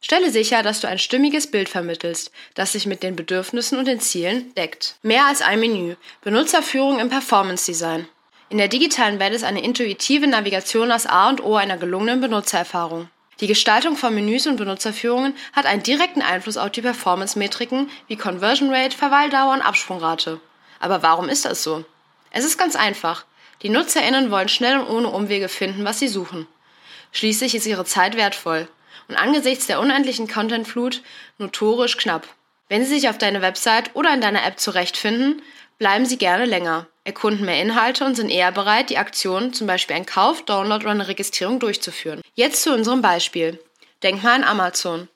Stelle 0.00 0.30
sicher, 0.30 0.62
dass 0.62 0.80
du 0.80 0.88
ein 0.88 0.98
stimmiges 0.98 1.50
Bild 1.50 1.68
vermittelst, 1.68 2.32
das 2.54 2.72
sich 2.72 2.86
mit 2.86 3.02
den 3.02 3.16
Bedürfnissen 3.16 3.78
und 3.78 3.84
den 3.84 4.00
Zielen 4.00 4.54
deckt. 4.54 4.96
Mehr 5.02 5.26
als 5.26 5.42
ein 5.42 5.60
Menü. 5.60 5.96
Benutzerführung 6.22 6.98
im 6.98 7.10
Performance 7.10 7.66
Design. 7.66 8.08
In 8.50 8.58
der 8.58 8.66
digitalen 8.66 9.20
Welt 9.20 9.32
ist 9.32 9.44
eine 9.44 9.62
intuitive 9.62 10.26
Navigation 10.26 10.88
das 10.88 11.06
A 11.06 11.28
und 11.28 11.40
O 11.40 11.54
einer 11.54 11.76
gelungenen 11.76 12.20
Benutzererfahrung. 12.20 13.08
Die 13.38 13.46
Gestaltung 13.46 13.96
von 13.96 14.12
Menüs 14.12 14.48
und 14.48 14.56
Benutzerführungen 14.56 15.36
hat 15.52 15.66
einen 15.66 15.84
direkten 15.84 16.20
Einfluss 16.20 16.56
auf 16.56 16.72
die 16.72 16.82
Performance-Metriken 16.82 17.88
wie 18.08 18.16
Conversion 18.16 18.74
Rate, 18.74 18.96
Verweildauer 18.96 19.52
und 19.52 19.62
Absprungrate. 19.62 20.40
Aber 20.80 21.00
warum 21.04 21.28
ist 21.28 21.44
das 21.44 21.62
so? 21.62 21.84
Es 22.32 22.44
ist 22.44 22.58
ganz 22.58 22.74
einfach. 22.74 23.24
Die 23.62 23.68
NutzerInnen 23.68 24.32
wollen 24.32 24.48
schnell 24.48 24.80
und 24.80 24.88
ohne 24.88 25.10
Umwege 25.10 25.48
finden, 25.48 25.84
was 25.84 26.00
sie 26.00 26.08
suchen. 26.08 26.48
Schließlich 27.12 27.54
ist 27.54 27.66
ihre 27.68 27.84
Zeit 27.84 28.16
wertvoll 28.16 28.66
und 29.06 29.14
angesichts 29.14 29.68
der 29.68 29.78
unendlichen 29.78 30.26
Contentflut 30.26 31.02
notorisch 31.38 31.96
knapp. 31.96 32.26
Wenn 32.68 32.84
sie 32.84 32.96
sich 32.96 33.08
auf 33.08 33.18
deine 33.18 33.42
Website 33.42 33.94
oder 33.94 34.12
in 34.12 34.20
deiner 34.20 34.44
App 34.44 34.58
zurechtfinden, 34.58 35.40
bleiben 35.78 36.04
sie 36.04 36.18
gerne 36.18 36.46
länger 36.46 36.88
erkunden 37.10 37.44
mehr 37.44 37.60
Inhalte 37.60 38.04
und 38.04 38.14
sind 38.14 38.30
eher 38.30 38.52
bereit, 38.52 38.88
die 38.88 38.98
Aktion, 38.98 39.52
zum 39.52 39.66
Beispiel 39.66 39.96
ein 39.96 40.06
Kauf, 40.06 40.44
Download 40.44 40.84
oder 40.84 40.92
eine 40.92 41.08
Registrierung 41.08 41.58
durchzuführen. 41.58 42.22
Jetzt 42.34 42.62
zu 42.62 42.72
unserem 42.72 43.02
Beispiel. 43.02 43.58
Denk 44.02 44.22
mal 44.22 44.34
an 44.34 44.44
Amazon. 44.44 45.08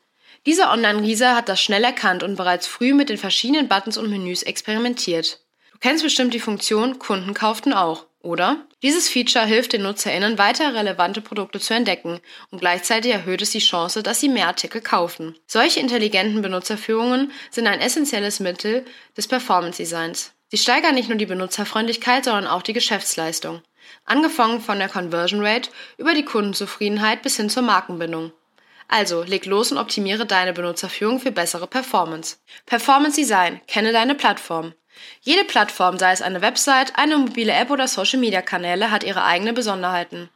Dieser 0.45 0.73
Online-Riese 0.73 1.35
hat 1.35 1.49
das 1.49 1.61
schnell 1.61 1.85
erkannt 1.85 2.23
und 2.23 2.37
bereits 2.37 2.67
früh 2.67 2.93
mit 2.93 3.09
den 3.09 3.17
verschiedenen 3.17 3.69
Buttons 3.69 3.97
und 3.97 4.11
Menüs 4.11 4.43
experimentiert. 4.43 5.41
Du 5.73 5.79
kennst 5.79 6.03
bestimmt 6.03 6.35
die 6.35 6.41
Funktion 6.41 6.99
Kunden 6.99 7.33
kauften 7.33 7.73
auch, 7.73 8.07
oder? 8.21 8.67
Dieses 8.83 9.09
Feature 9.09 9.47
hilft 9.47 9.73
den 9.73 9.83
NutzerInnen, 9.83 10.37
weiter 10.37 10.75
relevante 10.75 11.23
Produkte 11.23 11.61
zu 11.61 11.73
entdecken 11.73 12.21
und 12.51 12.59
gleichzeitig 12.59 13.13
erhöht 13.13 13.41
es 13.41 13.53
die 13.53 13.61
Chance, 13.61 14.03
dass 14.03 14.21
sie 14.21 14.29
mehr 14.29 14.49
Artikel 14.49 14.83
kaufen. 14.83 15.35
Solche 15.47 15.81
intelligenten 15.81 16.43
Benutzerführungen 16.43 17.33
sind 17.51 17.67
ein 17.67 17.81
essentielles 17.81 18.41
Mittel 18.41 18.85
des 19.17 19.29
Performance 19.29 19.79
Designs. 19.79 20.34
Sie 20.55 20.59
steigern 20.59 20.95
nicht 20.95 21.09
nur 21.09 21.19
die 21.19 21.27
Benutzerfreundlichkeit, 21.27 22.27
sondern 22.27 22.47
auch 22.47 22.63
die 22.63 22.75
Geschäftsleistung. 22.75 23.61
Angefangen 24.05 24.61
von 24.61 24.79
der 24.79 24.89
Conversion 24.89 25.45
Rate 25.45 25.69
über 25.99 26.15
die 26.15 26.25
Kundenzufriedenheit 26.25 27.23
bis 27.23 27.39
hin 27.39 27.51
zur 27.51 27.65
Markenbindung. 27.65 28.31
Also 28.87 29.25
leg 29.25 29.47
los 29.47 29.73
und 29.73 29.79
optimiere 29.79 30.27
deine 30.27 30.53
Benutzerführung 30.53 31.19
für 31.19 31.33
bessere 31.33 31.67
Performance. 31.67 32.37
Performance 32.67 33.17
Design. 33.17 33.63
Kenne 33.67 33.91
deine 33.91 34.15
Plattform. 34.15 34.75
Jede 35.23 35.43
Plattform, 35.43 35.99
sei 35.99 36.13
es 36.13 36.23
eine 36.23 36.41
Website, 36.41 36.97
eine 36.97 37.19
mobile 37.19 37.53
App 37.53 37.73
oder 37.73 37.89
Social-Media-Kanäle, 37.89 38.93
hat 38.93 39.03
ihre 39.03 39.25
eigenen 39.25 39.57
Besonderheiten, 39.57 40.29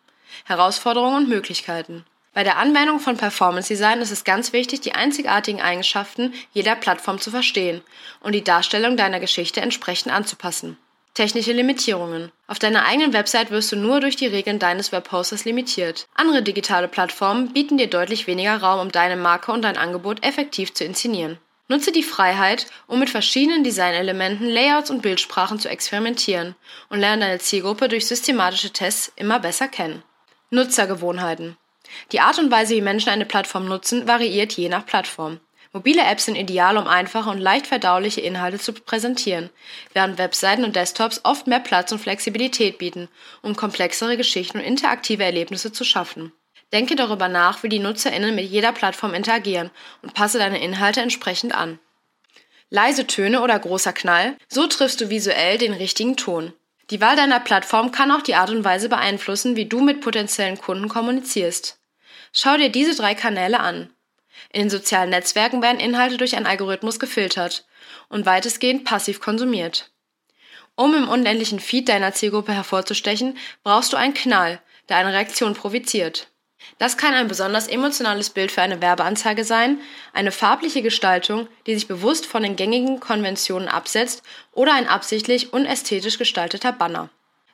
Herausforderungen 0.47 1.15
und 1.15 1.29
Möglichkeiten. 1.29 2.05
Bei 2.39 2.45
der 2.45 2.59
Anwendung 2.59 3.01
von 3.01 3.17
Performance 3.17 3.67
Design 3.67 4.01
ist 4.01 4.13
es 4.13 4.23
ganz 4.23 4.53
wichtig, 4.53 4.81
die 4.81 4.95
einzigartigen 4.95 5.61
Eigenschaften 5.61 6.33
jeder 6.53 6.77
Plattform 6.77 7.19
zu 7.19 7.33
verstehen 7.33 7.83
und 8.21 8.31
die 8.31 8.45
Darstellung 8.45 8.97
deiner 8.97 9.19
Geschichte 9.19 9.61
entsprechend 9.61 10.13
anzupassen. 10.13 10.79
Technische 11.15 11.51
Limitierungen. 11.51 12.31
Auf 12.47 12.61
deiner 12.61 12.85
eigenen 12.85 13.13
Website 13.13 13.51
wirst 13.51 13.73
du 13.73 13.77
nur 13.77 13.99
durch 13.99 14.15
die 14.15 14.29
Regeln 14.29 14.61
deines 14.61 14.93
Webhosters 14.93 15.47
limitiert. 15.47 16.07
Andere 16.15 16.45
digitale 16.45 16.87
Plattformen 16.87 17.53
bieten 17.53 17.77
dir 17.77 17.91
deutlich 17.91 18.29
weniger 18.29 18.59
Raum, 18.59 18.83
um 18.83 18.93
deine 18.93 19.17
Marke 19.17 19.51
und 19.51 19.63
dein 19.63 19.77
Angebot 19.77 20.25
effektiv 20.25 20.73
zu 20.73 20.85
inszenieren. 20.85 21.39
Nutze 21.67 21.91
die 21.91 22.05
Freiheit, 22.05 22.67
um 22.87 23.01
mit 23.01 23.11
verschiedenen 23.11 23.65
Designelementen, 23.65 24.47
Layouts 24.47 24.93
und 24.93 25.03
Bildsprachen 25.03 25.59
zu 25.59 25.69
experimentieren 25.69 26.55
und 26.89 27.01
lerne 27.01 27.23
deine 27.23 27.41
Zielgruppe 27.41 27.89
durch 27.89 28.07
systematische 28.07 28.71
Tests 28.73 29.11
immer 29.17 29.41
besser 29.41 29.67
kennen. 29.67 30.05
Nutzergewohnheiten. 30.51 31.57
Die 32.13 32.21
Art 32.21 32.39
und 32.39 32.51
Weise, 32.51 32.75
wie 32.75 32.81
Menschen 32.81 33.11
eine 33.11 33.27
Plattform 33.27 33.67
nutzen, 33.67 34.07
variiert 34.07 34.53
je 34.53 34.69
nach 34.69 34.87
Plattform. 34.87 35.41
Mobile 35.73 36.03
Apps 36.03 36.25
sind 36.25 36.37
ideal, 36.37 36.79
um 36.79 36.87
einfache 36.87 37.29
und 37.29 37.39
leicht 37.39 37.67
verdauliche 37.67 38.23
Inhalte 38.23 38.59
zu 38.59 38.73
präsentieren, 38.73 39.51
während 39.93 40.17
Webseiten 40.17 40.65
und 40.65 40.75
Desktops 40.75 41.21
oft 41.25 41.47
mehr 41.47 41.61
Platz 41.61 41.93
und 41.93 41.99
Flexibilität 41.99 42.79
bieten, 42.79 43.09
um 43.43 43.55
komplexere 43.55 44.17
Geschichten 44.17 44.59
und 44.59 44.65
interaktive 44.65 45.25
Erlebnisse 45.25 45.71
zu 45.71 45.85
schaffen. 45.85 46.33
Denke 46.73 46.97
darüber 46.97 47.29
nach, 47.29 47.63
wie 47.63 47.69
die 47.69 47.79
NutzerInnen 47.79 48.35
mit 48.35 48.51
jeder 48.51 48.73
Plattform 48.73 49.15
interagieren 49.15 49.71
und 50.03 50.15
passe 50.15 50.39
deine 50.39 50.63
Inhalte 50.63 51.01
entsprechend 51.01 51.55
an. 51.55 51.79
Leise 52.71 53.07
Töne 53.07 53.41
oder 53.43 53.59
großer 53.59 53.93
Knall, 53.93 54.37
so 54.49 54.67
triffst 54.67 55.01
du 55.01 55.09
visuell 55.09 55.57
den 55.59 55.73
richtigen 55.73 56.17
Ton. 56.17 56.53
Die 56.91 57.01
Wahl 57.01 57.17
deiner 57.17 57.41
Plattform 57.41 57.93
kann 57.93 58.11
auch 58.11 58.23
die 58.23 58.35
Art 58.35 58.51
und 58.51 58.65
Weise 58.65 58.89
beeinflussen, 58.89 59.57
wie 59.57 59.67
du 59.67 59.81
mit 59.81 60.01
potenziellen 60.01 60.59
Kunden 60.59 60.89
kommunizierst. 60.89 61.79
Schau 62.33 62.57
dir 62.57 62.71
diese 62.71 62.95
drei 62.95 63.15
Kanäle 63.15 63.61
an. 63.61 63.91
In 64.53 64.63
den 64.63 64.71
sozialen 64.71 65.11
Netzwerken 65.11 65.61
werden 65.61 65.81
Inhalte 65.81 66.17
durch 66.17 66.37
einen 66.37 66.47
Algorithmus 66.47 66.99
gefiltert 66.99 67.67
und 68.09 68.25
weitestgehend 68.25 68.85
passiv 68.85 69.21
konsumiert. 69.21 69.91
Um 70.77 70.95
im 70.95 71.09
unendlichen 71.09 71.61
Feed 71.61 71.89
deiner 71.89 72.13
Zielgruppe 72.13 72.53
hervorzustechen, 72.53 73.37
brauchst 73.65 73.93
du 73.93 73.97
einen 73.97 74.15
Knall, 74.15 74.61
der 74.89 74.99
eine 74.99 75.13
Reaktion 75.13 75.55
provoziert. 75.55 76.29
Das 76.77 76.97
kann 76.97 77.15
ein 77.15 77.29
besonders 77.29 77.67
emotionales 77.67 78.31
Bild 78.31 78.53
für 78.53 78.63
eine 78.63 78.83
Werbeanzeige 78.83 79.45
sein, 79.45 79.81
eine 80.13 80.31
farbliche 80.31 80.83
Gestaltung, 80.83 81.49
die 81.67 81.75
sich 81.75 81.89
bewusst 81.89 82.27
von 82.27 82.43
den 82.43 82.57
gängigen 82.57 83.01
Konventionen 83.01 83.69
absetzt 83.69 84.23
oder 84.53 84.75
ein 84.75 84.89
absichtlich 84.89 85.53
unästhetisch 85.53 86.19
gestalteter 86.19 86.73
Banner. 86.73 87.09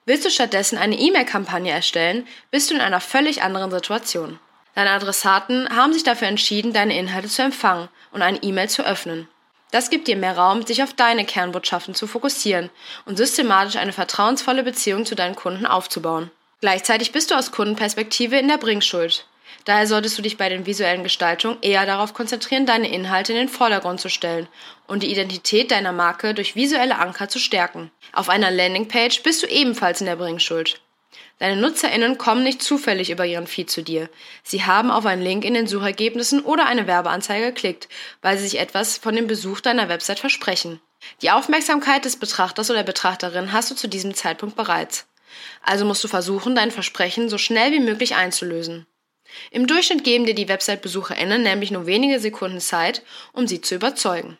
Willst 0.06 0.25
du 0.25 0.30
stattdessen 0.30 0.76
eine 0.76 0.99
E-Mail-Kampagne 0.99 1.73
erstellen, 1.73 2.26
bist 2.50 2.71
du 2.71 2.75
in 2.75 2.80
einer 2.80 3.00
völlig 3.00 3.42
anderen 3.42 3.71
Situation. 3.71 4.38
Deine 4.75 4.90
Adressaten 4.90 5.68
haben 5.75 5.92
sich 5.92 6.02
dafür 6.02 6.28
entschieden, 6.28 6.73
deine 6.73 6.99
Inhalte 6.99 7.28
zu 7.28 7.42
empfangen 7.42 7.88
und 8.12 8.21
eine 8.23 8.42
E-Mail 8.42 8.68
zu 8.68 8.85
öffnen. 8.85 9.28
Das 9.71 9.90
gibt 9.90 10.06
dir 10.06 10.16
mehr 10.16 10.37
Raum, 10.37 10.66
sich 10.66 10.83
auf 10.83 10.92
deine 10.92 11.25
Kernbotschaften 11.25 11.94
zu 11.94 12.06
fokussieren 12.06 12.71
und 13.06 13.16
systematisch 13.16 13.76
eine 13.76 13.92
vertrauensvolle 13.92 14.62
Beziehung 14.62 15.06
zu 15.06 15.14
deinen 15.14 15.35
Kunden 15.35 15.66
aufzubauen. 15.66 16.30
Gleichzeitig 16.64 17.12
bist 17.12 17.30
du 17.30 17.35
aus 17.35 17.52
Kundenperspektive 17.52 18.38
in 18.38 18.49
der 18.49 18.56
Bringschuld. 18.56 19.26
Daher 19.66 19.87
solltest 19.87 20.16
du 20.16 20.23
dich 20.23 20.38
bei 20.38 20.49
den 20.49 20.64
visuellen 20.64 21.02
Gestaltungen 21.02 21.59
eher 21.61 21.85
darauf 21.85 22.14
konzentrieren, 22.14 22.64
deine 22.64 22.90
Inhalte 22.90 23.35
in 23.35 23.38
den 23.38 23.49
Vordergrund 23.50 24.00
zu 24.00 24.09
stellen 24.09 24.49
und 24.87 25.02
die 25.02 25.12
Identität 25.12 25.71
deiner 25.71 25.92
Marke 25.92 26.33
durch 26.33 26.56
visuelle 26.56 26.97
Anker 26.97 27.28
zu 27.28 27.38
stärken. 27.38 27.90
Auf 28.14 28.30
einer 28.30 28.50
Landingpage 28.50 29.23
bist 29.23 29.42
du 29.42 29.47
ebenfalls 29.47 30.00
in 30.00 30.06
der 30.06 30.16
Bringschuld. 30.16 30.80
Deine 31.38 31.61
NutzerInnen 31.61 32.16
kommen 32.16 32.42
nicht 32.42 32.62
zufällig 32.62 33.11
über 33.11 33.26
ihren 33.26 33.47
Feed 33.47 33.71
zu 33.71 33.83
dir. 33.83 34.09
Sie 34.42 34.64
haben 34.64 34.90
auf 34.90 35.04
einen 35.04 35.21
Link 35.21 35.44
in 35.44 35.52
den 35.52 35.66
Suchergebnissen 35.66 36.40
oder 36.40 36.64
eine 36.64 36.87
Werbeanzeige 36.87 37.49
geklickt, 37.49 37.90
weil 38.23 38.38
sie 38.38 38.44
sich 38.44 38.59
etwas 38.59 38.97
von 38.97 39.14
dem 39.14 39.26
Besuch 39.26 39.61
deiner 39.61 39.90
Website 39.90 40.18
versprechen. 40.18 40.80
Die 41.21 41.30
Aufmerksamkeit 41.30 42.06
des 42.06 42.16
Betrachters 42.16 42.71
oder 42.71 42.85
Betrachterin 42.85 43.52
hast 43.52 43.71
du 43.71 43.75
zu 43.75 43.87
diesem 43.87 44.14
Zeitpunkt 44.14 44.56
bereits. 44.56 45.06
Also 45.62 45.85
musst 45.85 46.05
du 46.05 46.09
versuchen, 46.09 46.55
dein 46.55 46.71
Versprechen 46.71 47.29
so 47.29 47.38
schnell 47.38 47.73
wie 47.73 47.81
möglich 47.81 48.14
einzulösen. 48.14 48.87
Im 49.50 49.67
Durchschnitt 49.67 50.05
geben 50.05 50.26
dir 50.26 50.35
die 50.35 50.49
Website-BesucherInnen 50.49 51.43
nämlich 51.43 51.71
nur 51.71 51.87
wenige 51.87 52.21
Sekunden 52.21 52.61
Zeit, 52.61 53.03
um 53.33 53.47
sie 53.47 53.61
zu 53.61 53.75
überzeugen. 53.75 54.38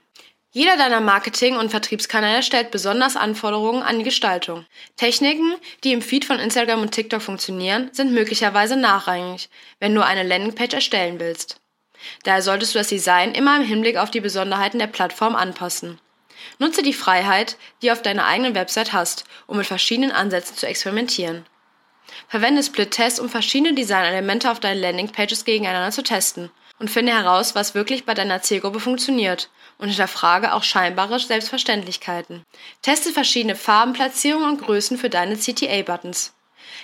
Jeder 0.53 0.77
deiner 0.77 1.01
Marketing- 1.01 1.57
und 1.57 1.71
Vertriebskanäle 1.71 2.45
stellt 2.45 2.71
besonders 2.71 3.17
Anforderungen 3.17 3.83
an 3.83 3.99
die 3.99 4.05
Gestaltung. 4.05 4.67
Techniken, 4.95 5.55
die 5.83 5.93
im 5.93 6.01
Feed 6.01 6.25
von 6.25 6.39
Instagram 6.39 6.81
und 6.81 6.93
TikTok 6.93 7.21
funktionieren, 7.21 7.91
sind 7.93 8.13
möglicherweise 8.13 8.77
nachrangig, 8.77 9.49
wenn 9.81 9.97
du 9.97 10.05
eine 10.05 10.23
Landingpage 10.23 10.75
erstellen 10.75 11.19
willst. 11.19 11.61
Daher 12.23 12.43
solltest 12.43 12.75
du 12.75 12.79
das 12.79 12.87
Design 12.87 13.35
immer 13.35 13.57
im 13.57 13.65
Hinblick 13.65 13.97
auf 13.97 14.13
die 14.13 14.21
Besonderheiten 14.21 14.79
der 14.79 14.87
Plattform 14.87 15.35
anpassen. 15.35 15.99
Nutze 16.59 16.83
die 16.83 16.93
Freiheit, 16.93 17.57
die 17.83 17.87
du 17.87 17.93
auf 17.93 18.03
deiner 18.03 18.26
eigenen 18.26 18.55
Website 18.55 18.93
hast, 18.93 19.25
um 19.47 19.57
mit 19.57 19.67
verschiedenen 19.67 20.12
Ansätzen 20.12 20.57
zu 20.57 20.67
experimentieren. 20.67 21.47
Verwende 22.29 22.62
Split-Tests, 22.62 23.21
um 23.21 23.29
verschiedene 23.29 23.75
Designelemente 23.75 24.50
auf 24.50 24.61
deinen 24.61 24.81
Landingpages 24.81 25.45
gegeneinander 25.45 25.91
zu 25.91 26.03
testen 26.03 26.50
und 26.79 26.91
finde 26.91 27.12
heraus, 27.12 27.55
was 27.55 27.75
wirklich 27.75 28.05
bei 28.05 28.14
deiner 28.14 28.43
Zielgruppe 28.43 28.81
funktioniert 28.81 29.50
und 29.79 29.88
hinterfrage 29.88 30.53
auch 30.53 30.62
scheinbare 30.62 31.19
Selbstverständlichkeiten. 31.19 32.45
Teste 32.83 33.12
verschiedene 33.12 33.57
Farben, 33.57 33.93
Platzierungen 33.93 34.50
und 34.50 34.62
Größen 34.62 34.99
für 34.99 35.11
deine 35.11 35.37
CTA-Buttons. 35.37 36.35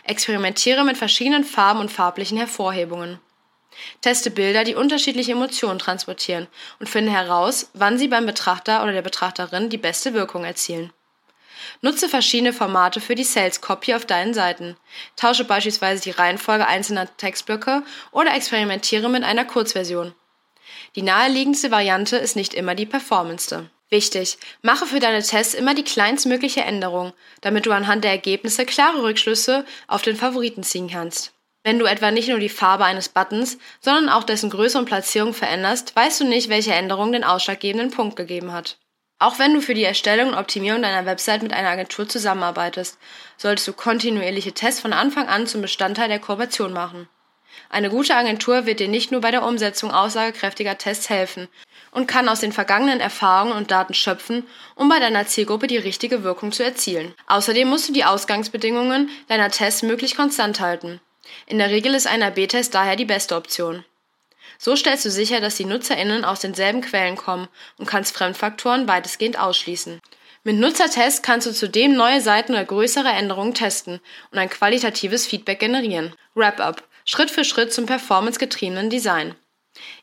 Experimentiere 0.05 0.85
mit 0.85 0.97
verschiedenen 0.97 1.45
Farben 1.45 1.81
und 1.81 1.91
farblichen 1.91 2.39
Hervorhebungen. 2.39 3.21
Teste 4.01 4.31
Bilder, 4.31 4.65
die 4.65 4.75
unterschiedliche 4.75 5.33
Emotionen 5.33 5.79
transportieren 5.79 6.49
und 6.79 6.89
finde 6.89 7.13
heraus, 7.13 7.71
wann 7.73 7.99
sie 7.99 8.09
beim 8.09 8.27
Betrachter 8.27 8.83
oder 8.83 8.93
der 8.93 9.03
Betrachterin 9.03 9.69
die 9.69 9.79
beste 9.79 10.15
Wirkung 10.15 10.45
erzielen. 10.45 10.93
Nutze 11.83 12.09
verschiedene 12.09 12.53
Formate 12.53 13.01
für 13.01 13.15
die 13.15 13.25
Sales 13.25 13.61
Copy 13.61 13.95
auf 13.95 14.07
deinen 14.07 14.35
Seiten. 14.35 14.77
Tausche 15.17 15.45
beispielsweise 15.45 16.03
die 16.03 16.11
Reihenfolge 16.11 16.67
einzelner 16.67 17.15
Textblöcke 17.17 17.83
oder 18.13 18.35
experimentiere 18.35 19.09
mit 19.09 19.25
einer 19.25 19.45
Kurzversion. 19.45 20.15
Die 20.97 21.03
naheliegendste 21.03 21.71
Variante 21.71 22.17
ist 22.17 22.37
nicht 22.37 22.55
immer 22.55 22.75
die 22.75 22.87
performance 22.87 23.71
Wichtig, 23.91 24.39
mache 24.63 24.87
für 24.87 25.01
deine 25.01 25.23
Tests 25.23 25.55
immer 25.55 25.75
die 25.75 25.83
kleinstmögliche 25.83 26.61
Änderung, 26.61 27.13
damit 27.41 27.67
du 27.67 27.73
anhand 27.73 28.05
der 28.05 28.13
Ergebnisse 28.13 28.65
klare 28.65 29.03
Rückschlüsse 29.03 29.65
auf 29.89 30.03
den 30.03 30.17
Favoriten 30.17 30.63
ziehen 30.63 30.89
kannst. 30.89 31.33
Wenn 31.63 31.79
du 31.79 31.85
etwa 31.85 32.11
nicht 32.11 32.29
nur 32.29 32.39
die 32.39 32.49
Farbe 32.49 32.85
eines 32.85 33.11
Buttons, 33.11 33.59
sondern 33.81 34.09
auch 34.09 34.25
dessen 34.25 34.49
Größe 34.49 34.79
und 34.79 34.87
Platzierung 34.87 35.35
veränderst, 35.35 35.95
weißt 35.95 36.21
du 36.21 36.25
nicht, 36.25 36.49
welche 36.49 36.73
Änderung 36.73 37.13
den 37.13 37.25
ausschlaggebenden 37.25 37.91
Punkt 37.91 38.17
gegeben 38.17 38.53
hat. 38.53 38.79
Auch 39.19 39.39
wenn 39.39 39.53
du 39.53 39.61
für 39.61 39.75
die 39.75 39.85
Erstellung 39.85 40.31
und 40.31 40.39
Optimierung 40.39 40.81
deiner 40.81 41.05
Website 41.05 41.43
mit 41.43 41.53
einer 41.53 41.69
Agentur 41.69 42.09
zusammenarbeitest, 42.09 42.97
solltest 43.37 43.69
du 43.69 43.75
kontinuierliche 43.75 44.53
Tests 44.53 44.81
von 44.81 44.95
Anfang 44.95 45.29
an 45.29 45.47
zum 45.47 45.61
Bestandteil 45.61 46.09
der 46.09 46.19
Kooperation 46.19 46.73
machen. 46.73 47.07
Eine 47.69 47.91
gute 47.91 48.17
Agentur 48.17 48.65
wird 48.65 48.81
dir 48.81 48.89
nicht 48.89 49.13
nur 49.13 49.21
bei 49.21 49.31
der 49.31 49.45
Umsetzung 49.45 49.91
aussagekräftiger 49.91 50.79
Tests 50.79 51.11
helfen 51.11 51.49
und 51.91 52.07
kann 52.07 52.31
aus 52.31 52.41
den 52.41 52.53
vergangenen 52.53 53.01
Erfahrungen 53.01 53.53
und 53.53 53.71
Daten 53.71 53.93
schöpfen, 53.93 54.47
um 54.77 54.89
bei 54.89 54.99
deiner 54.99 55.27
Zielgruppe 55.27 55.67
die 55.67 55.77
richtige 55.77 56.23
Wirkung 56.23 56.53
zu 56.53 56.65
erzielen. 56.65 57.15
Außerdem 57.27 57.69
musst 57.69 57.89
du 57.89 57.93
die 57.93 58.05
Ausgangsbedingungen 58.07 59.11
deiner 59.29 59.51
Tests 59.51 59.83
möglichst 59.83 60.17
konstant 60.17 60.61
halten. 60.61 61.01
In 61.47 61.59
der 61.59 61.71
Regel 61.71 61.95
ist 61.95 62.07
ein 62.07 62.23
AB-Test 62.23 62.75
daher 62.75 62.97
die 62.97 63.05
beste 63.05 63.37
Option. 63.37 63.85
So 64.59 64.77
stellst 64.77 65.05
du 65.05 65.11
sicher, 65.11 65.41
dass 65.41 65.57
die 65.57 65.65
NutzerInnen 65.65 66.25
aus 66.25 66.41
denselben 66.41 66.83
Quellen 66.83 67.17
kommen 67.17 67.49
und 67.79 67.87
kannst 67.87 68.15
Fremdfaktoren 68.15 68.89
weitestgehend 68.89 69.39
ausschließen. 69.39 70.01
Mit 70.43 70.57
Nutzertests 70.57 71.23
kannst 71.23 71.47
du 71.47 71.53
zudem 71.53 71.95
neue 71.95 72.21
Seiten 72.21 72.53
oder 72.53 72.65
größere 72.65 73.09
Änderungen 73.09 73.55
testen 73.55 74.01
und 74.31 74.39
ein 74.39 74.49
qualitatives 74.49 75.27
Feedback 75.27 75.61
generieren. 75.61 76.15
Wrap-up. 76.35 76.83
Schritt 77.05 77.31
für 77.31 77.45
Schritt 77.45 77.73
zum 77.73 77.87
performancegetriebenen 77.87 78.91
Design. 78.91 79.35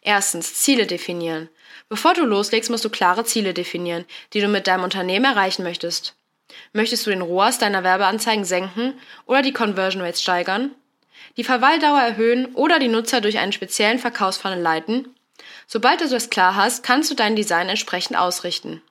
Erstens, 0.01 0.55
Ziele 0.55 0.85
definieren. 0.87 1.49
Bevor 1.89 2.13
du 2.13 2.25
loslegst, 2.25 2.69
musst 2.69 2.85
du 2.85 2.89
klare 2.89 3.25
Ziele 3.25 3.53
definieren, 3.53 4.05
die 4.33 4.41
du 4.41 4.47
mit 4.47 4.67
deinem 4.67 4.83
Unternehmen 4.83 5.25
erreichen 5.25 5.63
möchtest. 5.63 6.15
Möchtest 6.73 7.05
du 7.05 7.09
den 7.09 7.21
ROAS 7.21 7.59
deiner 7.59 7.83
Werbeanzeigen 7.83 8.45
senken 8.45 8.99
oder 9.25 9.41
die 9.41 9.53
Conversion 9.53 10.01
Rates 10.01 10.21
steigern? 10.21 10.75
Die 11.37 11.43
Verweildauer 11.43 12.01
erhöhen 12.01 12.53
oder 12.55 12.79
die 12.79 12.87
Nutzer 12.87 13.21
durch 13.21 13.37
einen 13.37 13.53
speziellen 13.53 13.99
Verkaufsfunnel 13.99 14.59
leiten. 14.59 15.15
Sobald 15.67 16.01
du 16.01 16.09
das 16.09 16.29
klar 16.29 16.55
hast, 16.55 16.83
kannst 16.83 17.09
du 17.11 17.15
dein 17.15 17.35
Design 17.35 17.69
entsprechend 17.69 18.17
ausrichten. 18.17 18.81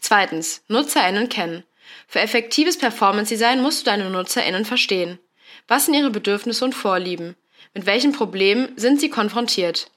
Zweitens, 0.00 0.62
NutzerInnen 0.68 1.28
kennen. 1.28 1.64
Für 2.06 2.20
effektives 2.20 2.78
Performance-Design 2.78 3.60
musst 3.60 3.80
du 3.80 3.84
deine 3.90 4.08
NutzerInnen 4.10 4.64
verstehen. 4.64 5.18
Was 5.66 5.86
sind 5.86 5.94
ihre 5.94 6.10
Bedürfnisse 6.10 6.64
und 6.64 6.74
Vorlieben? 6.74 7.36
Mit 7.74 7.86
welchen 7.86 8.12
Problemen 8.12 8.72
sind 8.76 9.00
sie 9.00 9.10
konfrontiert? 9.10 9.90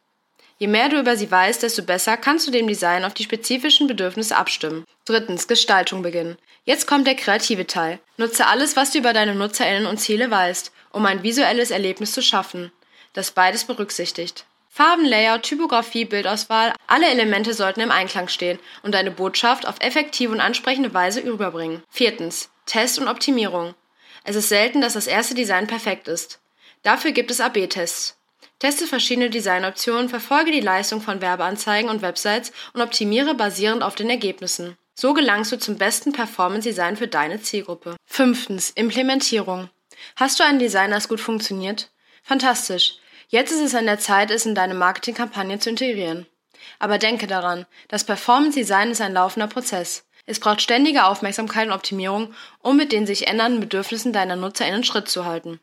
Je 0.57 0.67
mehr 0.67 0.89
du 0.89 0.99
über 0.99 1.17
sie 1.17 1.31
weißt, 1.31 1.63
desto 1.63 1.81
besser 1.83 2.17
kannst 2.17 2.47
du 2.47 2.51
dem 2.51 2.67
Design 2.67 3.03
auf 3.03 3.13
die 3.13 3.23
spezifischen 3.23 3.87
Bedürfnisse 3.87 4.35
abstimmen. 4.35 4.85
Drittens, 5.05 5.47
Gestaltung 5.47 6.03
beginnen. 6.03 6.37
Jetzt 6.65 6.85
kommt 6.85 7.07
der 7.07 7.15
kreative 7.15 7.65
Teil. 7.65 7.99
Nutze 8.17 8.45
alles, 8.45 8.75
was 8.75 8.91
du 8.91 8.99
über 8.99 9.13
deine 9.13 9.33
NutzerInnen 9.33 9.87
und 9.87 9.97
Ziele 9.97 10.29
weißt, 10.29 10.71
um 10.91 11.05
ein 11.05 11.23
visuelles 11.23 11.71
Erlebnis 11.71 12.11
zu 12.11 12.21
schaffen, 12.21 12.71
das 13.13 13.31
beides 13.31 13.65
berücksichtigt. 13.65 14.45
Farben, 14.69 15.03
Layout, 15.03 15.43
Typografie, 15.43 16.05
Bildauswahl, 16.05 16.73
alle 16.87 17.09
Elemente 17.09 17.53
sollten 17.53 17.81
im 17.81 17.91
Einklang 17.91 18.29
stehen 18.29 18.57
und 18.83 18.93
deine 18.93 19.11
Botschaft 19.11 19.67
auf 19.67 19.75
effektive 19.81 20.31
und 20.31 20.39
ansprechende 20.39 20.93
Weise 20.93 21.19
überbringen. 21.19 21.83
Viertens. 21.89 22.49
Test 22.65 22.97
und 22.97 23.09
Optimierung. 23.09 23.73
Es 24.23 24.35
ist 24.35 24.47
selten, 24.47 24.79
dass 24.79 24.93
das 24.93 25.07
erste 25.07 25.33
Design 25.33 25.67
perfekt 25.67 26.07
ist. 26.07 26.39
Dafür 26.83 27.11
gibt 27.11 27.31
es 27.31 27.41
AB-Tests. 27.41 28.17
Teste 28.59 28.85
verschiedene 28.85 29.29
Designoptionen, 29.29 30.07
verfolge 30.07 30.51
die 30.51 30.61
Leistung 30.61 31.01
von 31.01 31.19
Werbeanzeigen 31.19 31.89
und 31.89 32.01
Websites 32.01 32.51
und 32.73 32.81
optimiere 32.81 33.33
basierend 33.33 33.83
auf 33.83 33.95
den 33.95 34.09
Ergebnissen. 34.09 34.77
So 34.93 35.13
gelangst 35.13 35.51
du 35.51 35.57
zum 35.57 35.77
besten 35.77 36.11
Performance-Design 36.13 36.95
für 36.95 37.07
deine 37.07 37.41
Zielgruppe. 37.41 37.95
Fünftens. 38.05 38.69
Implementierung. 38.69 39.69
Hast 40.15 40.39
du 40.39 40.43
ein 40.43 40.59
Design, 40.59 40.91
das 40.91 41.07
gut 41.07 41.21
funktioniert? 41.21 41.89
Fantastisch. 42.23 42.95
Jetzt 43.29 43.51
ist 43.51 43.61
es 43.61 43.75
an 43.75 43.85
der 43.85 43.99
Zeit, 43.99 44.31
es 44.31 44.45
in 44.45 44.55
deine 44.55 44.73
Marketingkampagne 44.73 45.59
zu 45.59 45.69
integrieren. 45.69 46.25
Aber 46.79 46.97
denke 46.97 47.27
daran, 47.27 47.65
das 47.87 48.03
Performance 48.03 48.57
Design 48.57 48.91
ist 48.91 49.01
ein 49.01 49.13
laufender 49.13 49.47
Prozess. 49.47 50.05
Es 50.25 50.39
braucht 50.39 50.61
ständige 50.61 51.05
Aufmerksamkeit 51.05 51.67
und 51.67 51.73
Optimierung, 51.73 52.33
um 52.59 52.77
mit 52.77 52.91
den 52.91 53.07
sich 53.07 53.27
ändernden 53.27 53.59
Bedürfnissen 53.59 54.13
deiner 54.13 54.35
NutzerInnen 54.35 54.83
Schritt 54.83 55.09
zu 55.09 55.25
halten. 55.25 55.59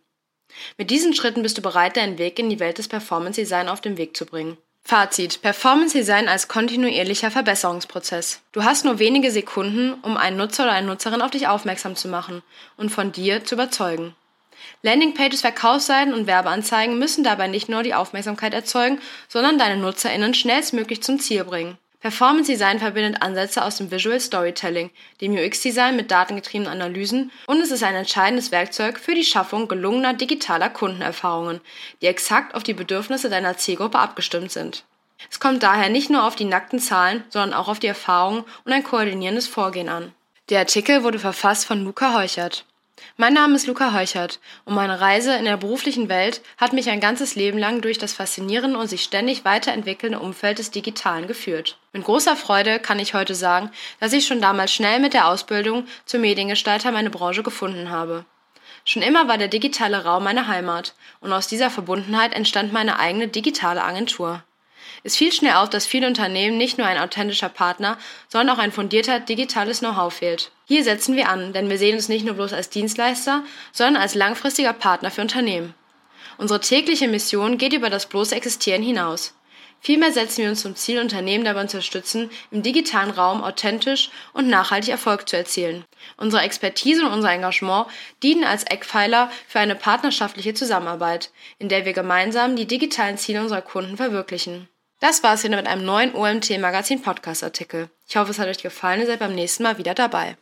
Mit 0.76 0.90
diesen 0.90 1.14
Schritten 1.14 1.42
bist 1.42 1.59
du 1.59 1.62
bereit, 1.62 1.97
deinen 1.97 2.18
Weg 2.18 2.38
in 2.38 2.50
die 2.50 2.59
Welt 2.59 2.78
des 2.78 2.88
Performance 2.88 3.40
Design 3.40 3.68
auf 3.68 3.80
den 3.80 3.99
Weg 3.99 4.16
zu 4.16 4.26
bringen. 4.26 4.57
Fazit. 4.83 5.42
Performance 5.42 5.97
Design 5.97 6.28
als 6.28 6.49
kontinuierlicher 6.49 7.30
Verbesserungsprozess. 7.30 8.40
Du 8.52 8.64
hast 8.64 8.87
nur 8.87 8.99
wenige 8.99 9.30
Sekunden, 9.30 9.95
um 10.02 10.16
einen 10.16 10.38
Nutzer 10.38 10.64
oder 10.64 10.73
eine 10.73 10.87
Nutzerin 10.87 11.21
auf 11.21 11.30
dich 11.30 11.47
aufmerksam 11.47 11.95
zu 11.95 12.09
machen 12.09 12.42
und 12.78 12.88
von 12.88 13.12
dir 13.12 13.45
zu 13.45 13.54
überzeugen. 13.54 14.14
Landingpages, 14.83 15.41
Verkaufsseiten 15.41 16.15
und 16.15 16.27
Werbeanzeigen 16.27 16.99
müssen 16.99 17.25
dabei 17.25 17.49
nicht 17.49 17.69
nur 17.69 17.83
die 17.83 17.95
Aufmerksamkeit 17.95 18.55
erzeugen, 18.55 19.00
sondern 19.29 19.59
deine 19.59 19.77
NutzerInnen 19.81 20.35
schnellstmöglich 20.35 21.03
zum 21.03 21.19
Ziel 21.19 21.45
bringen. 21.45 21.79
Performance 22.00 22.50
Design 22.50 22.79
verbindet 22.79 23.23
Ansätze 23.23 23.65
aus 23.65 23.77
dem 23.77 23.91
Visual 23.91 24.21
Storytelling, 24.21 24.91
dem 25.21 25.33
UX 25.33 25.62
Design 25.62 25.97
mit 25.97 26.12
datengetriebenen 26.12 26.73
Analysen 26.73 27.33
und 27.49 27.61
es 27.61 27.73
ist 27.73 27.83
ein 27.83 27.97
entscheidendes 27.97 28.53
Werkzeug 28.53 29.00
für 29.00 29.17
die 29.17 29.25
Schaffung 29.25 29.67
gelungener 29.67 30.15
digitaler 30.15 30.71
Kundenerfahrungen, 30.71 31.61
die 32.00 32.07
exakt 32.07 32.55
auf 32.55 32.62
die 32.62 32.75
Bedürfnisse 32.75 33.29
deiner 33.29 33.57
Zielgruppe 33.57 33.99
abgestimmt 33.99 34.53
sind. 34.53 34.85
Es 35.29 35.41
kommt 35.41 35.65
daher 35.65 35.88
nicht 35.88 36.09
nur 36.09 36.25
auf 36.25 36.37
die 36.37 36.45
nackten 36.45 36.79
Zahlen, 36.79 37.25
sondern 37.31 37.53
auch 37.53 37.67
auf 37.67 37.81
die 37.81 37.88
Erfahrungen 37.88 38.45
und 38.65 38.73
ein 38.73 38.85
koordinierendes 38.85 39.49
Vorgehen 39.49 39.88
an. 39.88 40.12
Der 40.50 40.61
Artikel 40.61 41.03
wurde 41.03 41.19
verfasst 41.19 41.67
von 41.67 41.83
Luca 41.83 42.15
Heuchert. 42.15 42.65
Mein 43.17 43.35
Name 43.35 43.57
ist 43.57 43.67
Luca 43.67 43.93
Heuchert 43.93 44.40
und 44.64 44.75
meine 44.75 45.00
Reise 45.00 45.35
in 45.37 45.45
der 45.45 45.57
beruflichen 45.57 46.09
Welt 46.09 46.40
hat 46.57 46.73
mich 46.73 46.90
ein 46.90 47.00
ganzes 47.00 47.35
Leben 47.35 47.59
lang 47.59 47.81
durch 47.81 47.99
das 47.99 48.12
faszinierende 48.12 48.78
und 48.78 48.88
sich 48.88 49.02
ständig 49.02 49.45
weiterentwickelnde 49.45 50.21
Umfeld 50.21 50.59
des 50.59 50.71
Digitalen 50.71 51.26
geführt. 51.26 51.78
Mit 51.93 52.05
großer 52.05 52.37
Freude 52.37 52.78
kann 52.78 52.99
ich 52.99 53.14
heute 53.14 53.35
sagen, 53.35 53.71
dass 54.00 54.12
ich 54.12 54.26
schon 54.26 54.40
damals 54.40 54.73
schnell 54.73 55.00
mit 55.00 55.14
der 55.14 55.28
Ausbildung 55.28 55.87
zum 56.05 56.21
Mediengestalter 56.21 56.93
meine 56.93 57.11
Branche 57.11 57.43
gefunden 57.43 57.90
habe. 57.90 58.25
Schon 58.85 59.02
immer 59.02 59.28
war 59.28 59.38
der 59.38 59.49
digitale 59.49 60.05
Raum 60.05 60.25
meine 60.25 60.47
Heimat 60.47 60.95
und 61.21 61.33
aus 61.33 61.47
dieser 61.47 61.71
Verbundenheit 61.71 62.33
entstand 62.33 62.73
meine 62.73 62.99
eigene 62.99 63.28
digitale 63.28 63.83
Agentur. 63.83 64.43
Es 65.02 65.16
fiel 65.16 65.33
schnell 65.33 65.54
auf, 65.54 65.71
dass 65.71 65.87
viele 65.87 66.07
Unternehmen 66.07 66.57
nicht 66.57 66.78
nur 66.78 66.87
ein 66.87 66.99
authentischer 66.99 67.49
Partner, 67.49 67.99
sondern 68.28 68.57
auch 68.57 68.61
ein 68.61 68.73
fundierter 68.73 69.21
digitales 69.21 69.80
Know-how 69.80 70.12
fehlt. 70.12 70.50
Hier 70.66 70.85
setzen 70.85 71.16
wir 71.16 71.28
an, 71.28 71.52
denn 71.52 71.71
wir 71.71 71.78
sehen 71.78 71.97
uns 71.97 72.09
nicht 72.09 72.25
nur 72.25 72.35
bloß 72.35 72.52
als 72.52 72.71
Dienstleister, 72.71 73.45
sondern 73.73 74.02
als 74.02 74.15
langfristiger 74.15 74.73
Partner 74.73 75.10
für 75.10 75.23
Unternehmen. 75.23 75.75
Unsere 76.36 76.60
tägliche 76.60 77.08
Mission 77.08 77.58
geht 77.58 77.73
über 77.73 77.91
das 77.91 78.06
bloße 78.06 78.34
Existieren 78.34 78.82
hinaus. 78.82 79.34
Vielmehr 79.80 80.13
setzen 80.13 80.43
wir 80.43 80.50
uns 80.50 80.63
zum 80.63 80.75
Ziel, 80.75 80.99
Unternehmen 80.99 81.45
dabei 81.45 81.60
unterstützen, 81.60 82.30
im 82.50 82.63
digitalen 82.63 83.10
Raum 83.10 83.43
authentisch 83.43 84.10
und 84.32 84.49
nachhaltig 84.49 84.91
Erfolg 84.91 85.28
zu 85.28 85.36
erzielen. 85.36 85.84
Unsere 86.17 86.43
Expertise 86.43 87.04
und 87.04 87.13
unser 87.13 87.30
Engagement 87.30 87.86
dienen 88.23 88.45
als 88.45 88.65
Eckpfeiler 88.65 89.30
für 89.47 89.60
eine 89.60 89.76
partnerschaftliche 89.76 90.54
Zusammenarbeit, 90.54 91.30
in 91.58 91.69
der 91.69 91.84
wir 91.84 91.93
gemeinsam 91.93 92.56
die 92.56 92.67
digitalen 92.67 93.19
Ziele 93.19 93.41
unserer 93.41 93.63
Kunden 93.63 93.97
verwirklichen. 93.97 94.69
Das 95.00 95.23
war's 95.23 95.43
hier 95.43 95.50
mit 95.50 95.67
einem 95.67 95.84
neuen 95.84 96.13
OMT 96.13 96.58
Magazin 96.58 97.00
Podcast 97.00 97.45
Artikel. 97.45 97.89
Ich 98.08 98.17
hoffe, 98.17 98.32
es 98.32 98.39
hat 98.41 98.49
euch 98.49 98.63
gefallen 98.63 99.00
und 99.00 99.06
seid 99.06 99.21
beim 99.21 99.34
nächsten 99.34 99.63
Mal 99.63 99.78
wieder 99.78 99.95
dabei. 99.95 100.37